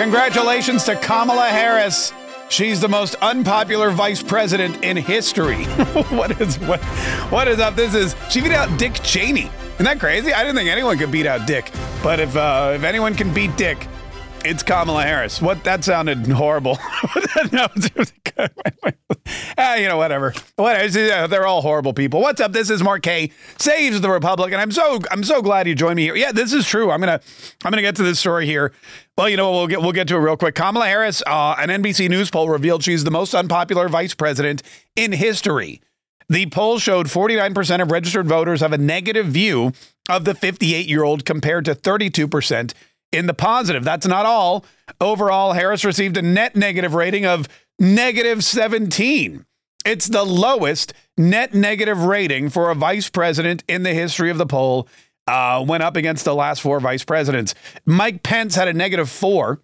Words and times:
Congratulations 0.00 0.84
to 0.84 0.96
Kamala 0.96 1.48
Harris. 1.48 2.10
She's 2.48 2.80
the 2.80 2.88
most 2.88 3.16
unpopular 3.16 3.90
vice 3.90 4.22
president 4.22 4.82
in 4.82 4.96
history. 4.96 5.64
what 6.08 6.40
is 6.40 6.58
what 6.60 6.82
what 7.30 7.46
is 7.48 7.58
up? 7.58 7.76
This 7.76 7.94
is 7.94 8.16
she 8.30 8.40
beat 8.40 8.52
out 8.52 8.78
Dick 8.78 8.94
Cheney. 9.02 9.50
Isn't 9.74 9.84
that 9.84 10.00
crazy? 10.00 10.32
I 10.32 10.40
didn't 10.42 10.56
think 10.56 10.70
anyone 10.70 10.96
could 10.96 11.12
beat 11.12 11.26
out 11.26 11.46
Dick. 11.46 11.70
But 12.02 12.18
if 12.18 12.34
uh, 12.34 12.72
if 12.76 12.82
anyone 12.82 13.14
can 13.14 13.34
beat 13.34 13.54
Dick, 13.58 13.86
it's 14.44 14.62
Kamala 14.62 15.02
Harris. 15.02 15.40
What 15.40 15.64
that 15.64 15.84
sounded 15.84 16.26
horrible. 16.26 16.78
no, 17.52 17.68
ah, 19.58 19.74
you 19.74 19.88
know, 19.88 19.96
whatever. 19.96 20.32
Whatever. 20.56 21.28
They're 21.28 21.46
all 21.46 21.62
horrible 21.62 21.92
people. 21.92 22.20
What's 22.20 22.40
up? 22.40 22.52
This 22.52 22.70
is 22.70 22.82
Mark 22.82 23.02
Kaye 23.02 23.30
saves 23.58 24.00
the 24.00 24.10
Republic, 24.10 24.52
and 24.52 24.60
I'm 24.60 24.72
so 24.72 25.00
I'm 25.10 25.24
so 25.24 25.42
glad 25.42 25.66
you 25.66 25.74
joined 25.74 25.96
me 25.96 26.04
here. 26.04 26.16
Yeah, 26.16 26.32
this 26.32 26.52
is 26.52 26.66
true. 26.66 26.90
I'm 26.90 27.00
gonna 27.00 27.20
I'm 27.64 27.70
gonna 27.70 27.82
get 27.82 27.96
to 27.96 28.02
this 28.02 28.18
story 28.18 28.46
here. 28.46 28.72
Well, 29.16 29.28
you 29.28 29.36
know, 29.36 29.50
what? 29.50 29.56
we'll 29.56 29.66
get 29.66 29.80
we'll 29.82 29.92
get 29.92 30.08
to 30.08 30.16
it 30.16 30.20
real 30.20 30.36
quick. 30.36 30.54
Kamala 30.54 30.86
Harris, 30.86 31.22
uh, 31.26 31.56
an 31.58 31.68
NBC 31.68 32.08
News 32.08 32.30
poll 32.30 32.48
revealed 32.48 32.82
she's 32.82 33.04
the 33.04 33.10
most 33.10 33.34
unpopular 33.34 33.88
vice 33.88 34.14
president 34.14 34.62
in 34.96 35.12
history. 35.12 35.80
The 36.28 36.46
poll 36.46 36.78
showed 36.78 37.08
49% 37.08 37.82
of 37.82 37.90
registered 37.90 38.28
voters 38.28 38.60
have 38.60 38.72
a 38.72 38.78
negative 38.78 39.26
view 39.26 39.72
of 40.08 40.24
the 40.24 40.34
58 40.34 40.86
year 40.86 41.02
old 41.02 41.24
compared 41.24 41.64
to 41.64 41.74
32% 41.74 42.72
in 43.12 43.26
the 43.26 43.34
positive. 43.34 43.84
That's 43.84 44.06
not 44.06 44.26
all. 44.26 44.64
Overall, 45.00 45.52
Harris 45.52 45.84
received 45.84 46.16
a 46.16 46.22
net 46.22 46.56
negative 46.56 46.94
rating 46.94 47.26
of 47.26 47.48
negative 47.78 48.44
17. 48.44 49.44
It's 49.84 50.06
the 50.06 50.24
lowest 50.24 50.92
net 51.16 51.54
negative 51.54 52.04
rating 52.04 52.50
for 52.50 52.70
a 52.70 52.74
vice 52.74 53.08
president 53.08 53.64
in 53.66 53.82
the 53.82 53.94
history 53.94 54.30
of 54.30 54.38
the 54.38 54.46
poll. 54.46 54.88
Uh, 55.26 55.64
went 55.66 55.82
up 55.82 55.96
against 55.96 56.24
the 56.24 56.34
last 56.34 56.60
four 56.60 56.80
vice 56.80 57.04
presidents. 57.04 57.54
Mike 57.86 58.22
Pence 58.22 58.56
had 58.56 58.68
a 58.68 58.72
negative 58.72 59.08
four. 59.08 59.60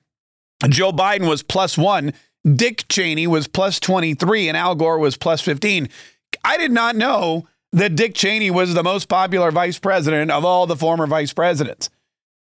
Joe 0.69 0.93
Biden 0.93 1.29
was 1.29 1.43
plus 1.43 1.77
one. 1.77 2.13
Dick 2.55 2.85
Cheney 2.89 3.27
was 3.27 3.49
plus 3.49 3.81
23, 3.81 4.49
and 4.49 4.57
Al 4.57 4.77
Gore 4.77 4.99
was 4.99 5.17
plus 5.17 5.41
15. 5.41 5.89
I 6.45 6.57
did 6.57 6.71
not 6.71 6.95
know 6.95 7.49
that 7.73 7.97
Dick 7.97 8.15
Cheney 8.15 8.51
was 8.51 8.75
the 8.75 8.85
most 8.85 9.09
popular 9.09 9.51
vice 9.51 9.79
president 9.79 10.31
of 10.31 10.45
all 10.45 10.67
the 10.67 10.77
former 10.77 11.07
vice 11.07 11.33
presidents. 11.33 11.91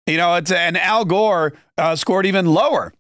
You 0.07 0.17
know, 0.17 0.37
it's 0.37 0.53
and 0.53 0.77
Al 0.77 1.05
Gore 1.05 1.53
uh, 1.77 1.97
scored 1.97 2.27
even 2.27 2.47
lower, 2.47 2.93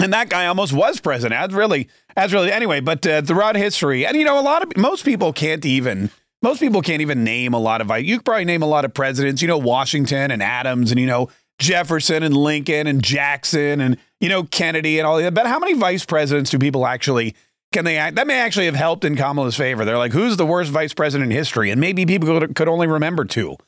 and 0.00 0.12
that 0.12 0.28
guy 0.28 0.46
almost 0.46 0.72
was 0.72 1.00
president. 1.00 1.40
That's 1.40 1.52
really, 1.54 1.88
that's 2.14 2.32
really 2.32 2.52
anyway. 2.52 2.80
But 2.80 3.04
uh, 3.06 3.22
throughout 3.22 3.56
history, 3.56 4.06
and 4.06 4.16
you 4.16 4.24
know, 4.24 4.38
a 4.38 4.42
lot 4.42 4.62
of 4.62 4.76
most 4.76 5.04
people 5.04 5.32
can't 5.32 5.64
even 5.66 6.10
most 6.42 6.60
people 6.60 6.82
can't 6.82 7.02
even 7.02 7.24
name 7.24 7.54
a 7.54 7.58
lot 7.58 7.80
of. 7.80 7.90
You 8.00 8.18
could 8.18 8.24
probably 8.24 8.44
name 8.44 8.62
a 8.62 8.66
lot 8.66 8.84
of 8.84 8.94
presidents. 8.94 9.42
You 9.42 9.48
know, 9.48 9.58
Washington 9.58 10.30
and 10.30 10.42
Adams, 10.42 10.92
and 10.92 11.00
you 11.00 11.06
know 11.06 11.28
Jefferson 11.58 12.22
and 12.22 12.36
Lincoln 12.36 12.86
and 12.86 13.02
Jackson 13.02 13.80
and 13.80 13.98
you 14.20 14.28
know 14.28 14.44
Kennedy 14.44 14.98
and 14.98 15.06
all 15.06 15.18
that. 15.18 15.34
But 15.34 15.46
how 15.46 15.58
many 15.58 15.74
vice 15.74 16.04
presidents 16.04 16.50
do 16.50 16.58
people 16.58 16.86
actually? 16.86 17.34
Can 17.72 17.84
they 17.84 17.98
act? 17.98 18.16
That 18.16 18.26
may 18.26 18.38
actually 18.38 18.64
have 18.66 18.76
helped 18.76 19.04
in 19.04 19.14
Kamala's 19.16 19.56
favor. 19.56 19.84
They're 19.84 19.98
like, 19.98 20.12
who's 20.12 20.38
the 20.38 20.46
worst 20.46 20.70
vice 20.70 20.94
president 20.94 21.30
in 21.30 21.36
history? 21.36 21.70
And 21.70 21.80
maybe 21.80 22.06
people 22.06 22.46
could 22.54 22.68
only 22.68 22.86
remember 22.86 23.26
two. 23.26 23.58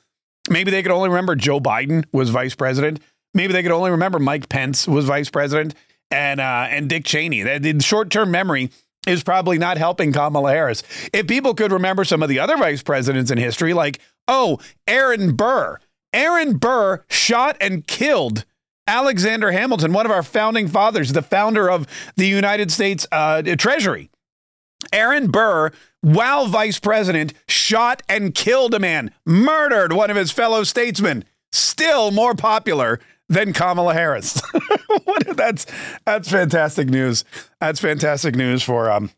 Maybe 0.49 0.71
they 0.71 0.83
could 0.83 0.93
only 0.93 1.09
remember 1.09 1.35
Joe 1.37 1.61
Biden 1.61 2.05
was 2.13 2.31
vice 2.31 2.55
president. 2.55 3.01
Maybe 3.35 3.53
they 3.53 3.63
could 3.63 3.73
only 3.73 3.91
remember 3.91 4.19
Mike 4.19 4.49
Pence 4.49 4.89
was 4.89 5.05
vice 5.05 5.31
president 5.31 5.75
and 6.11 6.41
uh, 6.41 6.67
and 6.69 6.89
Dick 6.89 7.05
Cheney. 7.05 7.43
The 7.43 7.81
short 7.81 8.11
term 8.11 8.31
memory 8.31 8.71
is 9.07 9.23
probably 9.23 9.59
not 9.59 9.79
helping 9.79 10.13
Kamala 10.13 10.51
Harris. 10.51 10.83
If 11.13 11.27
people 11.27 11.55
could 11.55 11.73
remember 11.73 12.05
some 12.05 12.23
of 12.23 12.29
the 12.29 12.39
other 12.39 12.57
vice 12.57 12.83
presidents 12.83 13.31
in 13.31 13.39
history, 13.39 13.75
like 13.75 14.01
oh 14.29 14.59
Aaron 14.87 15.37
Burr, 15.37 15.79
Aaron 16.13 16.57
Burr 16.57 17.05
shot 17.09 17.57
and 17.61 17.87
killed 17.87 18.45
Alexander 18.87 19.53
Hamilton, 19.53 19.93
one 19.93 20.05
of 20.05 20.13
our 20.13 20.23
founding 20.23 20.67
fathers, 20.67 21.13
the 21.13 21.23
founder 21.23 21.71
of 21.71 21.87
the 22.17 22.27
United 22.27 22.73
States 22.73 23.07
uh, 23.13 23.43
Treasury. 23.43 24.10
Aaron 24.93 25.31
Burr 25.31 25.71
while 26.01 26.47
vice 26.47 26.79
president, 26.79 27.35
shot 27.47 28.03
and 28.09 28.35
killed 28.35 28.75
a 28.75 28.79
man, 28.79 29.13
murdered 29.27 29.93
one 29.93 30.11
of 30.11 30.17
his 30.17 30.31
fellow 30.31 30.65
statesmen, 30.65 31.25
still 31.53 32.11
more 32.11 32.35
popular 32.35 33.01
than 33.29 33.53
Kamala 33.53 33.95
Harris. 33.95 34.41
what, 35.05 35.37
that's 35.37 35.67
that's 36.05 36.31
fantastic 36.31 36.89
news. 36.89 37.25
That's 37.61 37.81
fantastic 37.81 38.35
news 38.35 38.63
for 38.63 38.91
um 38.91 39.11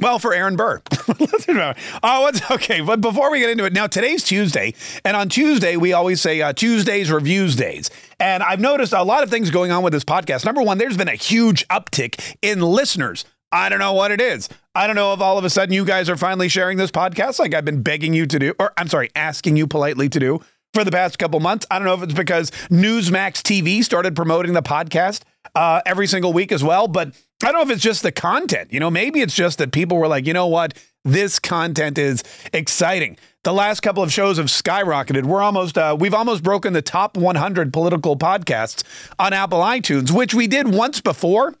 well, 0.00 0.20
for 0.20 0.32
Aaron 0.32 0.54
Burr. 0.54 0.80
oh, 1.08 1.74
what's 2.22 2.50
okay. 2.52 2.80
But 2.80 3.00
before 3.00 3.32
we 3.32 3.40
get 3.40 3.50
into 3.50 3.64
it, 3.64 3.72
now 3.72 3.88
today's 3.88 4.22
Tuesday, 4.22 4.74
and 5.04 5.16
on 5.16 5.28
Tuesday 5.28 5.76
we 5.76 5.92
always 5.92 6.20
say 6.20 6.40
uh, 6.40 6.52
Tuesdays 6.52 7.10
reviews 7.10 7.56
days. 7.56 7.90
And 8.20 8.44
I've 8.44 8.60
noticed 8.60 8.92
a 8.92 9.02
lot 9.02 9.24
of 9.24 9.30
things 9.30 9.50
going 9.50 9.72
on 9.72 9.82
with 9.82 9.92
this 9.92 10.04
podcast. 10.04 10.44
Number 10.44 10.62
one, 10.62 10.78
there's 10.78 10.96
been 10.96 11.08
a 11.08 11.16
huge 11.16 11.66
uptick 11.66 12.36
in 12.42 12.60
listeners 12.60 13.24
I 13.50 13.68
don't 13.68 13.78
know 13.78 13.94
what 13.94 14.10
it 14.10 14.20
is. 14.20 14.48
I 14.74 14.86
don't 14.86 14.96
know 14.96 15.12
if 15.12 15.20
all 15.20 15.38
of 15.38 15.44
a 15.44 15.50
sudden 15.50 15.72
you 15.72 15.84
guys 15.84 16.08
are 16.10 16.16
finally 16.16 16.48
sharing 16.48 16.76
this 16.76 16.90
podcast 16.90 17.38
like 17.38 17.54
I've 17.54 17.64
been 17.64 17.82
begging 17.82 18.14
you 18.14 18.26
to 18.26 18.38
do, 18.38 18.54
or 18.58 18.72
I'm 18.76 18.88
sorry, 18.88 19.10
asking 19.16 19.56
you 19.56 19.66
politely 19.66 20.08
to 20.10 20.20
do 20.20 20.40
for 20.74 20.84
the 20.84 20.90
past 20.90 21.18
couple 21.18 21.40
months. 21.40 21.66
I 21.70 21.78
don't 21.78 21.86
know 21.86 21.94
if 21.94 22.02
it's 22.02 22.12
because 22.12 22.50
Newsmax 22.70 23.42
TV 23.42 23.82
started 23.82 24.14
promoting 24.14 24.52
the 24.52 24.62
podcast 24.62 25.22
uh, 25.54 25.80
every 25.86 26.06
single 26.06 26.32
week 26.32 26.52
as 26.52 26.62
well, 26.62 26.88
but 26.88 27.08
I 27.42 27.46
don't 27.46 27.54
know 27.54 27.62
if 27.62 27.70
it's 27.70 27.82
just 27.82 28.02
the 28.02 28.12
content. 28.12 28.72
You 28.72 28.80
know, 28.80 28.90
maybe 28.90 29.20
it's 29.20 29.34
just 29.34 29.58
that 29.58 29.72
people 29.72 29.96
were 29.96 30.08
like, 30.08 30.26
you 30.26 30.34
know 30.34 30.46
what? 30.46 30.74
This 31.04 31.38
content 31.38 31.96
is 31.96 32.22
exciting. 32.52 33.16
The 33.44 33.52
last 33.54 33.80
couple 33.80 34.02
of 34.02 34.12
shows 34.12 34.36
have 34.36 34.46
skyrocketed. 34.46 35.24
We're 35.24 35.42
almost, 35.42 35.78
uh, 35.78 35.96
we've 35.98 36.12
almost 36.12 36.42
broken 36.42 36.74
the 36.74 36.82
top 36.82 37.16
100 37.16 37.72
political 37.72 38.16
podcasts 38.16 38.82
on 39.18 39.32
Apple 39.32 39.60
iTunes, 39.60 40.10
which 40.10 40.34
we 40.34 40.46
did 40.46 40.68
once 40.68 41.00
before 41.00 41.54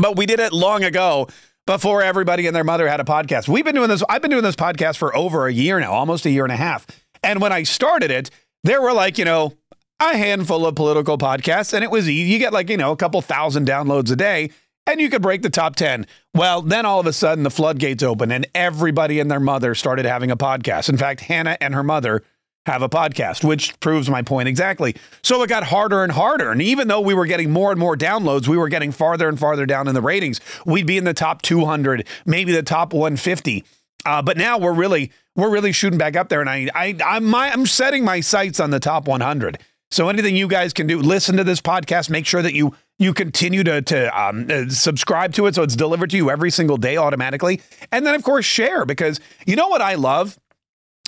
but 0.00 0.16
we 0.16 0.26
did 0.26 0.40
it 0.40 0.52
long 0.52 0.84
ago 0.84 1.28
before 1.66 2.02
everybody 2.02 2.46
and 2.46 2.54
their 2.54 2.64
mother 2.64 2.88
had 2.88 3.00
a 3.00 3.04
podcast. 3.04 3.48
We've 3.48 3.64
been 3.64 3.74
doing 3.74 3.88
this, 3.88 4.02
I've 4.08 4.22
been 4.22 4.30
doing 4.30 4.42
this 4.42 4.56
podcast 4.56 4.96
for 4.96 5.14
over 5.16 5.46
a 5.46 5.52
year 5.52 5.80
now, 5.80 5.92
almost 5.92 6.26
a 6.26 6.30
year 6.30 6.44
and 6.44 6.52
a 6.52 6.56
half. 6.56 6.86
And 7.22 7.40
when 7.40 7.52
I 7.52 7.62
started 7.62 8.10
it, 8.10 8.30
there 8.64 8.82
were 8.82 8.92
like, 8.92 9.18
you 9.18 9.24
know, 9.24 9.54
a 10.00 10.16
handful 10.16 10.66
of 10.66 10.74
political 10.74 11.16
podcasts, 11.16 11.72
and 11.72 11.84
it 11.84 11.90
was 11.90 12.08
easy. 12.08 12.30
You 12.30 12.38
get 12.38 12.52
like, 12.52 12.68
you 12.68 12.76
know, 12.76 12.92
a 12.92 12.96
couple 12.96 13.20
thousand 13.22 13.66
downloads 13.66 14.10
a 14.10 14.16
day, 14.16 14.50
and 14.86 15.00
you 15.00 15.08
could 15.08 15.22
break 15.22 15.42
the 15.42 15.50
top 15.50 15.76
10. 15.76 16.06
Well, 16.34 16.60
then 16.62 16.84
all 16.84 17.00
of 17.00 17.06
a 17.06 17.12
sudden 17.12 17.44
the 17.44 17.50
floodgates 17.50 18.02
open, 18.02 18.30
and 18.30 18.46
everybody 18.54 19.20
and 19.20 19.30
their 19.30 19.40
mother 19.40 19.74
started 19.74 20.04
having 20.04 20.30
a 20.30 20.36
podcast. 20.36 20.88
In 20.88 20.96
fact, 20.96 21.20
Hannah 21.20 21.56
and 21.60 21.74
her 21.74 21.82
mother 21.82 22.22
have 22.66 22.82
a 22.82 22.88
podcast, 22.88 23.44
which 23.44 23.78
proves 23.80 24.08
my 24.08 24.22
point 24.22 24.48
exactly. 24.48 24.96
So 25.22 25.42
it 25.42 25.48
got 25.48 25.64
harder 25.64 26.02
and 26.02 26.12
harder. 26.12 26.50
And 26.50 26.62
even 26.62 26.88
though 26.88 27.00
we 27.00 27.14
were 27.14 27.26
getting 27.26 27.50
more 27.50 27.70
and 27.70 27.78
more 27.78 27.96
downloads, 27.96 28.48
we 28.48 28.56
were 28.56 28.68
getting 28.68 28.90
farther 28.90 29.28
and 29.28 29.38
farther 29.38 29.66
down 29.66 29.86
in 29.86 29.94
the 29.94 30.00
ratings. 30.00 30.40
We'd 30.64 30.86
be 30.86 30.96
in 30.96 31.04
the 31.04 31.14
top 31.14 31.42
200, 31.42 32.06
maybe 32.24 32.52
the 32.52 32.62
top 32.62 32.92
150. 32.92 33.64
Uh, 34.06 34.22
but 34.22 34.36
now 34.36 34.58
we're 34.58 34.72
really 34.72 35.10
we're 35.36 35.50
really 35.50 35.72
shooting 35.72 35.98
back 35.98 36.14
up 36.14 36.28
there, 36.28 36.40
and 36.40 36.50
I 36.50 36.68
I 36.74 36.94
I'm, 37.04 37.24
my, 37.24 37.50
I'm 37.50 37.66
setting 37.66 38.04
my 38.04 38.20
sights 38.20 38.60
on 38.60 38.70
the 38.70 38.78
top 38.78 39.08
100. 39.08 39.58
So 39.90 40.08
anything 40.08 40.36
you 40.36 40.48
guys 40.48 40.72
can 40.72 40.86
do, 40.86 41.00
listen 41.00 41.36
to 41.36 41.44
this 41.44 41.60
podcast. 41.60 42.10
Make 42.10 42.26
sure 42.26 42.42
that 42.42 42.52
you 42.52 42.74
you 42.98 43.14
continue 43.14 43.64
to 43.64 43.80
to 43.82 44.20
um, 44.20 44.46
uh, 44.50 44.68
subscribe 44.68 45.32
to 45.34 45.46
it 45.46 45.54
so 45.54 45.62
it's 45.62 45.76
delivered 45.76 46.10
to 46.10 46.16
you 46.16 46.30
every 46.30 46.50
single 46.50 46.76
day 46.76 46.96
automatically, 46.96 47.60
and 47.90 48.06
then 48.06 48.14
of 48.14 48.22
course 48.22 48.44
share 48.44 48.84
because 48.84 49.20
you 49.46 49.56
know 49.56 49.68
what 49.68 49.80
I 49.80 49.94
love 49.94 50.38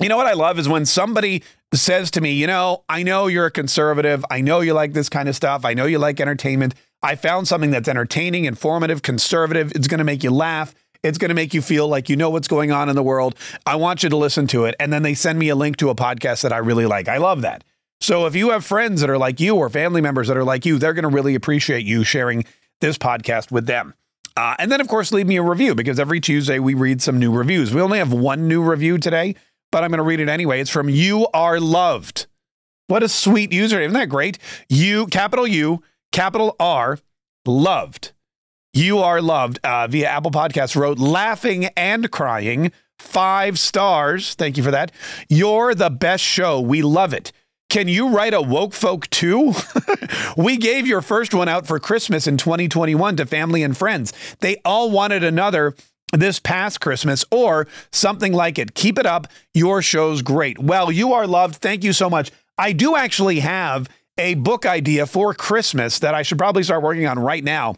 you 0.00 0.08
know 0.08 0.16
what 0.16 0.26
I 0.26 0.34
love 0.34 0.58
is 0.58 0.68
when 0.68 0.84
somebody 0.84 1.42
says 1.72 2.10
to 2.12 2.20
me, 2.20 2.32
you 2.32 2.46
know, 2.46 2.84
I 2.88 3.02
know 3.02 3.26
you're 3.26 3.46
a 3.46 3.50
conservative. 3.50 4.24
I 4.30 4.40
know 4.40 4.60
you 4.60 4.74
like 4.74 4.92
this 4.92 5.08
kind 5.08 5.28
of 5.28 5.36
stuff. 5.36 5.64
I 5.64 5.74
know 5.74 5.86
you 5.86 5.98
like 5.98 6.20
entertainment. 6.20 6.74
I 7.02 7.16
found 7.16 7.48
something 7.48 7.70
that's 7.70 7.88
entertaining, 7.88 8.44
informative, 8.44 9.02
conservative. 9.02 9.72
It's 9.74 9.88
going 9.88 9.98
to 9.98 10.04
make 10.04 10.22
you 10.22 10.30
laugh. 10.30 10.74
It's 11.02 11.18
going 11.18 11.28
to 11.28 11.34
make 11.34 11.54
you 11.54 11.62
feel 11.62 11.88
like 11.88 12.08
you 12.08 12.16
know 12.16 12.30
what's 12.30 12.48
going 12.48 12.72
on 12.72 12.88
in 12.88 12.96
the 12.96 13.02
world. 13.02 13.36
I 13.64 13.76
want 13.76 14.02
you 14.02 14.08
to 14.08 14.16
listen 14.16 14.46
to 14.48 14.64
it. 14.64 14.74
And 14.80 14.92
then 14.92 15.02
they 15.02 15.14
send 15.14 15.38
me 15.38 15.48
a 15.48 15.54
link 15.54 15.76
to 15.78 15.90
a 15.90 15.94
podcast 15.94 16.42
that 16.42 16.52
I 16.52 16.58
really 16.58 16.86
like. 16.86 17.08
I 17.08 17.18
love 17.18 17.42
that. 17.42 17.64
So 18.00 18.26
if 18.26 18.34
you 18.34 18.50
have 18.50 18.64
friends 18.64 19.00
that 19.00 19.08
are 19.08 19.18
like 19.18 19.40
you 19.40 19.56
or 19.56 19.70
family 19.70 20.00
members 20.00 20.28
that 20.28 20.36
are 20.36 20.44
like 20.44 20.66
you, 20.66 20.78
they're 20.78 20.94
going 20.94 21.04
to 21.04 21.08
really 21.08 21.34
appreciate 21.34 21.86
you 21.86 22.04
sharing 22.04 22.44
this 22.80 22.98
podcast 22.98 23.50
with 23.50 23.66
them. 23.66 23.94
Uh, 24.36 24.54
and 24.58 24.70
then, 24.70 24.82
of 24.82 24.88
course, 24.88 25.12
leave 25.12 25.26
me 25.26 25.36
a 25.36 25.42
review 25.42 25.74
because 25.74 25.98
every 25.98 26.20
Tuesday 26.20 26.58
we 26.58 26.74
read 26.74 27.00
some 27.00 27.18
new 27.18 27.32
reviews. 27.32 27.72
We 27.72 27.80
only 27.80 27.98
have 27.98 28.12
one 28.12 28.48
new 28.48 28.62
review 28.62 28.98
today 28.98 29.34
but 29.72 29.84
I'm 29.84 29.90
going 29.90 29.98
to 29.98 30.04
read 30.04 30.20
it 30.20 30.28
anyway. 30.28 30.60
It's 30.60 30.70
from 30.70 30.88
You 30.88 31.26
Are 31.34 31.60
Loved. 31.60 32.26
What 32.88 33.02
a 33.02 33.08
sweet 33.08 33.50
username. 33.50 33.86
Isn't 33.86 33.92
that 33.94 34.08
great? 34.08 34.38
You, 34.68 35.06
capital 35.06 35.46
U, 35.46 35.82
capital 36.12 36.54
R, 36.60 36.98
loved. 37.44 38.12
You 38.72 38.98
Are 38.98 39.22
Loved 39.22 39.58
uh, 39.64 39.86
via 39.88 40.06
Apple 40.08 40.30
Podcasts 40.30 40.76
wrote, 40.76 40.98
laughing 40.98 41.66
and 41.76 42.10
crying, 42.10 42.70
five 42.98 43.58
stars. 43.58 44.34
Thank 44.34 44.56
you 44.56 44.62
for 44.62 44.70
that. 44.70 44.92
You're 45.28 45.74
the 45.74 45.90
best 45.90 46.22
show. 46.22 46.60
We 46.60 46.82
love 46.82 47.12
it. 47.12 47.32
Can 47.68 47.88
you 47.88 48.08
write 48.10 48.34
a 48.34 48.40
woke 48.40 48.74
folk 48.74 49.10
too? 49.10 49.52
we 50.36 50.56
gave 50.56 50.86
your 50.86 51.02
first 51.02 51.34
one 51.34 51.48
out 51.48 51.66
for 51.66 51.80
Christmas 51.80 52.26
in 52.26 52.36
2021 52.36 53.16
to 53.16 53.26
family 53.26 53.62
and 53.62 53.76
friends. 53.76 54.12
They 54.40 54.58
all 54.64 54.90
wanted 54.90 55.24
another 55.24 55.74
this 56.12 56.38
past 56.38 56.80
Christmas 56.80 57.24
or 57.30 57.66
something 57.92 58.32
like 58.32 58.58
it. 58.58 58.74
Keep 58.74 58.98
it 58.98 59.06
up. 59.06 59.26
Your 59.54 59.82
show's 59.82 60.22
great. 60.22 60.58
Well, 60.58 60.90
you 60.90 61.12
are 61.12 61.26
loved. 61.26 61.56
Thank 61.56 61.84
you 61.84 61.92
so 61.92 62.08
much. 62.08 62.30
I 62.58 62.72
do 62.72 62.96
actually 62.96 63.40
have 63.40 63.88
a 64.18 64.34
book 64.34 64.64
idea 64.64 65.06
for 65.06 65.34
Christmas 65.34 65.98
that 65.98 66.14
I 66.14 66.22
should 66.22 66.38
probably 66.38 66.62
start 66.62 66.82
working 66.82 67.06
on 67.06 67.18
right 67.18 67.44
now. 67.44 67.76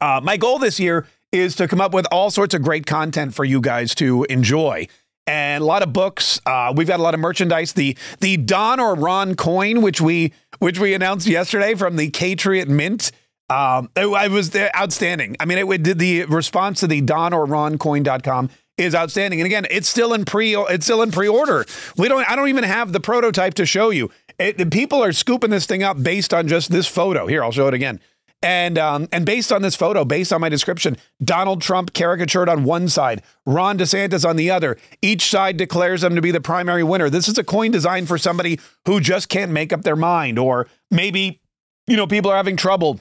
Uh, 0.00 0.20
my 0.22 0.36
goal 0.36 0.58
this 0.58 0.78
year 0.78 1.06
is 1.32 1.56
to 1.56 1.66
come 1.66 1.80
up 1.80 1.92
with 1.92 2.06
all 2.12 2.30
sorts 2.30 2.54
of 2.54 2.62
great 2.62 2.86
content 2.86 3.34
for 3.34 3.44
you 3.44 3.60
guys 3.60 3.94
to 3.96 4.24
enjoy. 4.24 4.86
And 5.26 5.62
a 5.62 5.66
lot 5.66 5.82
of 5.82 5.92
books. 5.92 6.40
Uh, 6.46 6.72
we've 6.76 6.86
got 6.86 7.00
a 7.00 7.02
lot 7.02 7.14
of 7.14 7.20
merchandise. 7.20 7.72
The 7.72 7.96
the 8.20 8.36
Don 8.36 8.78
or 8.78 8.94
Ron 8.94 9.34
coin, 9.34 9.82
which 9.82 10.00
we 10.00 10.32
which 10.60 10.78
we 10.78 10.94
announced 10.94 11.26
yesterday 11.26 11.74
from 11.74 11.96
the 11.96 12.10
Catriot 12.10 12.68
Mint. 12.68 13.10
Um, 13.48 13.90
it, 13.96 14.06
it 14.06 14.30
was 14.30 14.54
outstanding. 14.56 15.36
I 15.38 15.44
mean, 15.44 15.58
it, 15.58 15.70
it 15.70 15.82
did 15.82 15.98
the 15.98 16.24
response 16.24 16.80
to 16.80 16.86
the 16.86 17.00
Don 17.00 17.32
or 17.32 17.44
Ron 17.46 17.78
coin.com 17.78 18.50
is 18.76 18.94
outstanding. 18.94 19.40
And 19.40 19.46
again, 19.46 19.66
it's 19.70 19.88
still 19.88 20.12
in 20.12 20.24
pre 20.24 20.54
it's 20.54 20.84
still 20.84 21.02
in 21.02 21.10
pre-order. 21.10 21.64
We 21.96 22.08
don't 22.08 22.28
I 22.28 22.36
don't 22.36 22.48
even 22.48 22.64
have 22.64 22.92
the 22.92 23.00
prototype 23.00 23.54
to 23.54 23.66
show 23.66 23.90
you. 23.90 24.10
It, 24.38 24.70
people 24.70 25.02
are 25.02 25.12
scooping 25.12 25.50
this 25.50 25.66
thing 25.66 25.82
up 25.82 26.02
based 26.02 26.34
on 26.34 26.48
just 26.48 26.70
this 26.70 26.86
photo. 26.86 27.26
Here, 27.26 27.42
I'll 27.42 27.52
show 27.52 27.68
it 27.68 27.74
again. 27.74 28.00
And 28.42 28.76
um, 28.76 29.08
and 29.12 29.24
based 29.24 29.50
on 29.50 29.62
this 29.62 29.74
photo, 29.74 30.04
based 30.04 30.32
on 30.32 30.42
my 30.42 30.50
description, 30.50 30.98
Donald 31.24 31.62
Trump 31.62 31.94
caricatured 31.94 32.50
on 32.50 32.64
one 32.64 32.88
side, 32.88 33.22
Ron 33.46 33.78
DeSantis 33.78 34.28
on 34.28 34.36
the 34.36 34.50
other. 34.50 34.76
Each 35.00 35.30
side 35.30 35.56
declares 35.56 36.02
them 36.02 36.14
to 36.14 36.20
be 36.20 36.30
the 36.30 36.40
primary 36.40 36.84
winner. 36.84 37.08
This 37.08 37.28
is 37.28 37.38
a 37.38 37.44
coin 37.44 37.70
designed 37.70 38.08
for 38.08 38.18
somebody 38.18 38.60
who 38.84 39.00
just 39.00 39.30
can't 39.30 39.52
make 39.52 39.72
up 39.72 39.82
their 39.82 39.96
mind, 39.96 40.38
or 40.38 40.68
maybe 40.90 41.40
you 41.86 41.96
know 41.96 42.06
people 42.06 42.30
are 42.30 42.36
having 42.36 42.56
trouble. 42.56 43.00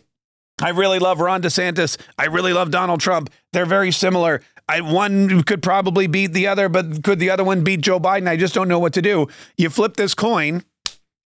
I 0.61 0.69
really 0.69 0.99
love 0.99 1.19
Ron 1.19 1.41
DeSantis. 1.41 1.97
I 2.17 2.25
really 2.25 2.53
love 2.53 2.71
Donald 2.71 3.01
Trump. 3.01 3.29
They're 3.51 3.65
very 3.65 3.91
similar. 3.91 4.41
I 4.67 4.81
one 4.81 5.43
could 5.43 5.61
probably 5.61 6.07
beat 6.07 6.33
the 6.33 6.47
other, 6.47 6.69
but 6.69 7.03
could 7.03 7.19
the 7.19 7.29
other 7.29 7.43
one 7.43 7.63
beat 7.63 7.81
Joe 7.81 7.99
Biden? 7.99 8.27
I 8.27 8.37
just 8.37 8.53
don't 8.53 8.67
know 8.67 8.79
what 8.79 8.93
to 8.93 9.01
do. 9.01 9.27
You 9.57 9.69
flip 9.69 9.95
this 9.95 10.13
coin, 10.13 10.63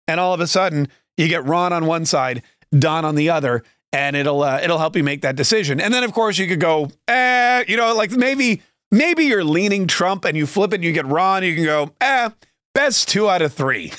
and 0.09 0.19
all 0.19 0.35
of 0.35 0.41
a 0.41 0.47
sudden 0.47 0.89
you 1.17 1.29
get 1.29 1.45
Ron 1.45 1.73
on 1.73 1.87
one 1.87 2.05
side, 2.05 2.43
Don 2.77 3.05
on 3.05 3.15
the 3.15 3.31
other, 3.31 3.63
and 3.93 4.17
it'll 4.17 4.43
uh, 4.43 4.61
it'll 4.63 4.79
help 4.79 4.97
you 4.97 5.05
make 5.05 5.23
that 5.23 5.37
decision. 5.37 5.81
And 5.81 5.93
then 5.95 6.05
of 6.05 6.13
course 6.13 6.39
you 6.39 6.49
could 6.49 6.61
go, 6.61 6.91
eh, 7.07 7.65
you 7.69 7.77
know, 7.77 7.95
like 7.95 8.11
maybe 8.11 8.63
maybe 8.91 9.25
you're 9.25 9.45
leaning 9.45 9.87
Trump 9.87 10.25
and 10.25 10.37
you 10.37 10.47
flip 10.47 10.73
it 10.73 10.77
and 10.77 10.85
you 10.85 10.93
get 10.93 11.07
Ron. 11.07 11.45
You 11.45 11.55
can 11.55 11.65
go, 11.65 11.91
eh, 12.01 12.31
best 12.75 13.09
two 13.09 13.29
out 13.29 13.43
of 13.43 13.53
three. 13.53 13.93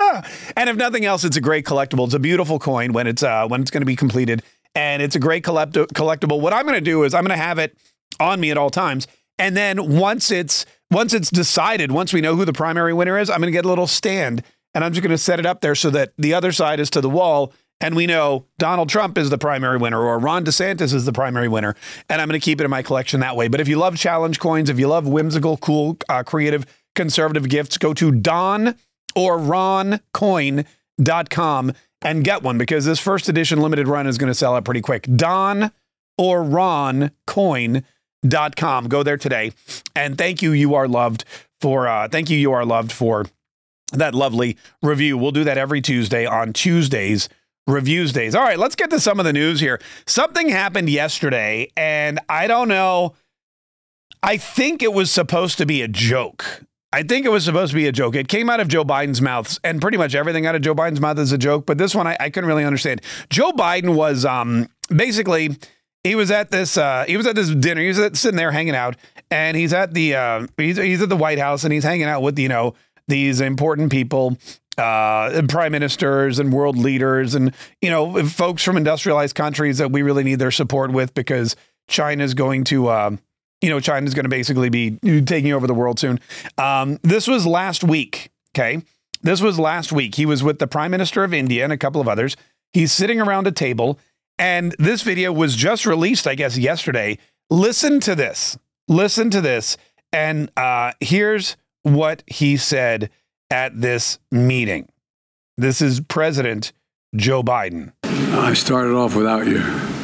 and 0.56 0.68
if 0.68 0.76
nothing 0.76 1.04
else, 1.04 1.24
it's 1.24 1.36
a 1.36 1.40
great 1.40 1.64
collectible. 1.64 2.04
It's 2.04 2.14
a 2.14 2.18
beautiful 2.18 2.58
coin 2.58 2.92
when 2.92 3.06
it's 3.06 3.22
uh, 3.22 3.46
when 3.48 3.60
it's 3.60 3.70
going 3.70 3.82
to 3.82 3.86
be 3.86 3.96
completed, 3.96 4.42
and 4.78 5.02
it's 5.02 5.16
a 5.16 5.18
great 5.18 5.42
collect- 5.42 5.72
collectible. 5.72 6.40
What 6.40 6.52
I'm 6.52 6.62
going 6.62 6.76
to 6.76 6.80
do 6.80 7.02
is 7.02 7.12
I'm 7.12 7.24
going 7.24 7.36
to 7.36 7.42
have 7.42 7.58
it 7.58 7.76
on 8.20 8.38
me 8.38 8.52
at 8.52 8.56
all 8.56 8.70
times, 8.70 9.08
and 9.36 9.56
then 9.56 9.98
once 9.98 10.30
it's 10.30 10.64
once 10.90 11.12
it's 11.12 11.30
decided, 11.30 11.90
once 11.90 12.12
we 12.12 12.20
know 12.20 12.36
who 12.36 12.44
the 12.44 12.52
primary 12.52 12.94
winner 12.94 13.18
is, 13.18 13.28
I'm 13.28 13.40
going 13.40 13.48
to 13.48 13.52
get 13.52 13.64
a 13.64 13.68
little 13.68 13.86
stand 13.86 14.42
and 14.74 14.84
I'm 14.84 14.92
just 14.92 15.02
going 15.02 15.10
to 15.10 15.18
set 15.18 15.40
it 15.40 15.46
up 15.46 15.60
there 15.60 15.74
so 15.74 15.90
that 15.90 16.12
the 16.16 16.34
other 16.34 16.52
side 16.52 16.80
is 16.80 16.90
to 16.90 17.00
the 17.00 17.10
wall 17.10 17.52
and 17.80 17.94
we 17.94 18.06
know 18.06 18.46
Donald 18.58 18.88
Trump 18.88 19.18
is 19.18 19.30
the 19.30 19.38
primary 19.38 19.76
winner 19.76 20.00
or 20.00 20.18
Ron 20.18 20.44
DeSantis 20.44 20.94
is 20.94 21.04
the 21.04 21.12
primary 21.12 21.48
winner. 21.48 21.76
And 22.08 22.20
I'm 22.20 22.28
going 22.28 22.40
to 22.40 22.44
keep 22.44 22.60
it 22.60 22.64
in 22.64 22.70
my 22.70 22.82
collection 22.82 23.20
that 23.20 23.36
way. 23.36 23.48
But 23.48 23.60
if 23.60 23.68
you 23.68 23.76
love 23.76 23.96
challenge 23.96 24.40
coins, 24.40 24.70
if 24.70 24.78
you 24.78 24.88
love 24.88 25.06
whimsical, 25.06 25.58
cool, 25.58 25.98
uh, 26.08 26.22
creative, 26.22 26.66
conservative 26.94 27.48
gifts, 27.48 27.78
go 27.78 27.94
to 27.94 28.10
Don 28.10 28.74
or 29.14 29.38
RonCoin.com 29.38 31.72
and 32.02 32.24
get 32.24 32.42
one 32.42 32.58
because 32.58 32.84
this 32.84 33.00
first 33.00 33.28
edition 33.28 33.60
limited 33.60 33.88
run 33.88 34.06
is 34.06 34.18
going 34.18 34.30
to 34.30 34.34
sell 34.34 34.54
out 34.54 34.64
pretty 34.64 34.80
quick. 34.80 35.06
Don 35.16 35.72
or 36.16 36.42
RonCoin.com. 36.42 38.88
Go 38.88 39.02
there 39.02 39.16
today. 39.16 39.52
And 39.94 40.18
thank 40.18 40.42
you. 40.42 40.52
You 40.52 40.74
are 40.74 40.88
loved 40.88 41.24
for, 41.60 41.88
uh, 41.88 42.08
thank 42.08 42.30
you. 42.30 42.38
You 42.38 42.52
are 42.52 42.64
loved 42.64 42.92
for 42.92 43.26
that 43.92 44.14
lovely 44.14 44.56
review. 44.82 45.16
We'll 45.16 45.32
do 45.32 45.44
that 45.44 45.58
every 45.58 45.80
Tuesday 45.80 46.26
on 46.26 46.52
Tuesdays 46.52 47.28
reviews 47.68 48.12
days. 48.12 48.34
All 48.34 48.42
right, 48.42 48.58
let's 48.58 48.74
get 48.74 48.90
to 48.90 48.98
some 48.98 49.20
of 49.20 49.26
the 49.26 49.32
news 49.32 49.60
here. 49.60 49.80
Something 50.06 50.48
happened 50.48 50.90
yesterday, 50.90 51.70
and 51.76 52.18
I 52.28 52.46
don't 52.46 52.68
know. 52.68 53.14
I 54.22 54.38
think 54.38 54.82
it 54.82 54.92
was 54.92 55.12
supposed 55.12 55.58
to 55.58 55.66
be 55.66 55.82
a 55.82 55.88
joke. 55.88 56.64
I 56.92 57.02
think 57.02 57.26
it 57.26 57.28
was 57.28 57.44
supposed 57.44 57.72
to 57.72 57.76
be 57.76 57.86
a 57.86 57.92
joke. 57.92 58.16
It 58.16 58.28
came 58.28 58.48
out 58.48 58.60
of 58.60 58.68
Joe 58.68 58.84
Biden's 58.84 59.20
mouth, 59.20 59.58
and 59.62 59.80
pretty 59.80 59.98
much 59.98 60.14
everything 60.14 60.46
out 60.46 60.54
of 60.54 60.62
Joe 60.62 60.74
Biden's 60.74 61.00
mouth 61.00 61.18
is 61.18 61.32
a 61.32 61.38
joke. 61.38 61.66
But 61.66 61.76
this 61.76 61.94
one, 61.94 62.06
I, 62.06 62.16
I 62.18 62.30
couldn't 62.30 62.48
really 62.48 62.64
understand. 62.64 63.02
Joe 63.28 63.52
Biden 63.52 63.94
was 63.94 64.24
um, 64.24 64.68
basically 64.88 65.56
he 66.02 66.14
was 66.14 66.30
at 66.30 66.50
this 66.50 66.78
uh, 66.78 67.04
he 67.06 67.16
was 67.16 67.26
at 67.26 67.34
this 67.34 67.50
dinner. 67.50 67.82
He 67.82 67.88
was 67.88 67.98
at, 67.98 68.16
sitting 68.16 68.38
there 68.38 68.52
hanging 68.52 68.74
out, 68.74 68.96
and 69.30 69.56
he's 69.56 69.74
at 69.74 69.92
the 69.92 70.14
uh, 70.14 70.46
he's 70.56 70.78
he's 70.78 71.02
at 71.02 71.10
the 71.10 71.16
White 71.16 71.38
House, 71.38 71.64
and 71.64 71.72
he's 71.72 71.84
hanging 71.84 72.06
out 72.06 72.22
with 72.22 72.38
you 72.38 72.48
know 72.48 72.74
these 73.06 73.40
important 73.40 73.90
people 73.92 74.38
uh, 74.78 75.42
prime 75.48 75.72
ministers 75.72 76.38
and 76.38 76.52
world 76.52 76.78
leaders 76.78 77.34
and 77.34 77.52
you 77.82 77.90
know 77.90 78.24
folks 78.24 78.62
from 78.62 78.76
industrialized 78.76 79.34
countries 79.34 79.78
that 79.78 79.92
we 79.92 80.02
really 80.02 80.24
need 80.24 80.38
their 80.38 80.50
support 80.50 80.90
with 80.90 81.12
because 81.14 81.56
China 81.88 82.24
is 82.24 82.34
going 82.34 82.64
to 82.64 82.88
uh, 82.88 83.10
you 83.60 83.68
know 83.68 83.80
China 83.80 84.06
is 84.06 84.14
going 84.14 84.24
to 84.24 84.30
basically 84.30 84.68
be 84.68 84.98
taking 85.22 85.52
over 85.52 85.66
the 85.66 85.74
world 85.74 85.98
soon. 85.98 86.20
Um, 86.56 86.98
this 87.02 87.26
was 87.26 87.46
last 87.46 87.84
week. 87.84 88.30
Okay, 88.56 88.82
this 89.22 89.40
was 89.40 89.58
last 89.58 89.92
week. 89.92 90.14
He 90.14 90.26
was 90.26 90.42
with 90.42 90.58
the 90.58 90.66
prime 90.66 90.90
minister 90.90 91.24
of 91.24 91.34
India 91.34 91.64
and 91.64 91.72
a 91.72 91.78
couple 91.78 92.00
of 92.00 92.08
others. 92.08 92.36
He's 92.72 92.92
sitting 92.92 93.20
around 93.20 93.46
a 93.46 93.52
table, 93.52 93.98
and 94.38 94.74
this 94.78 95.02
video 95.02 95.32
was 95.32 95.56
just 95.56 95.86
released, 95.86 96.26
I 96.26 96.34
guess, 96.34 96.58
yesterday. 96.58 97.18
Listen 97.50 98.00
to 98.00 98.14
this. 98.14 98.58
Listen 98.88 99.30
to 99.30 99.40
this. 99.40 99.76
And 100.12 100.50
uh, 100.56 100.92
here's 101.00 101.56
what 101.82 102.22
he 102.26 102.56
said 102.56 103.10
at 103.50 103.80
this 103.80 104.18
meeting. 104.30 104.88
This 105.56 105.82
is 105.82 106.00
President 106.00 106.72
Joe 107.16 107.42
Biden. 107.42 107.92
I 108.04 108.54
started 108.54 108.94
off 108.94 109.16
without 109.16 109.46
you. 109.46 109.97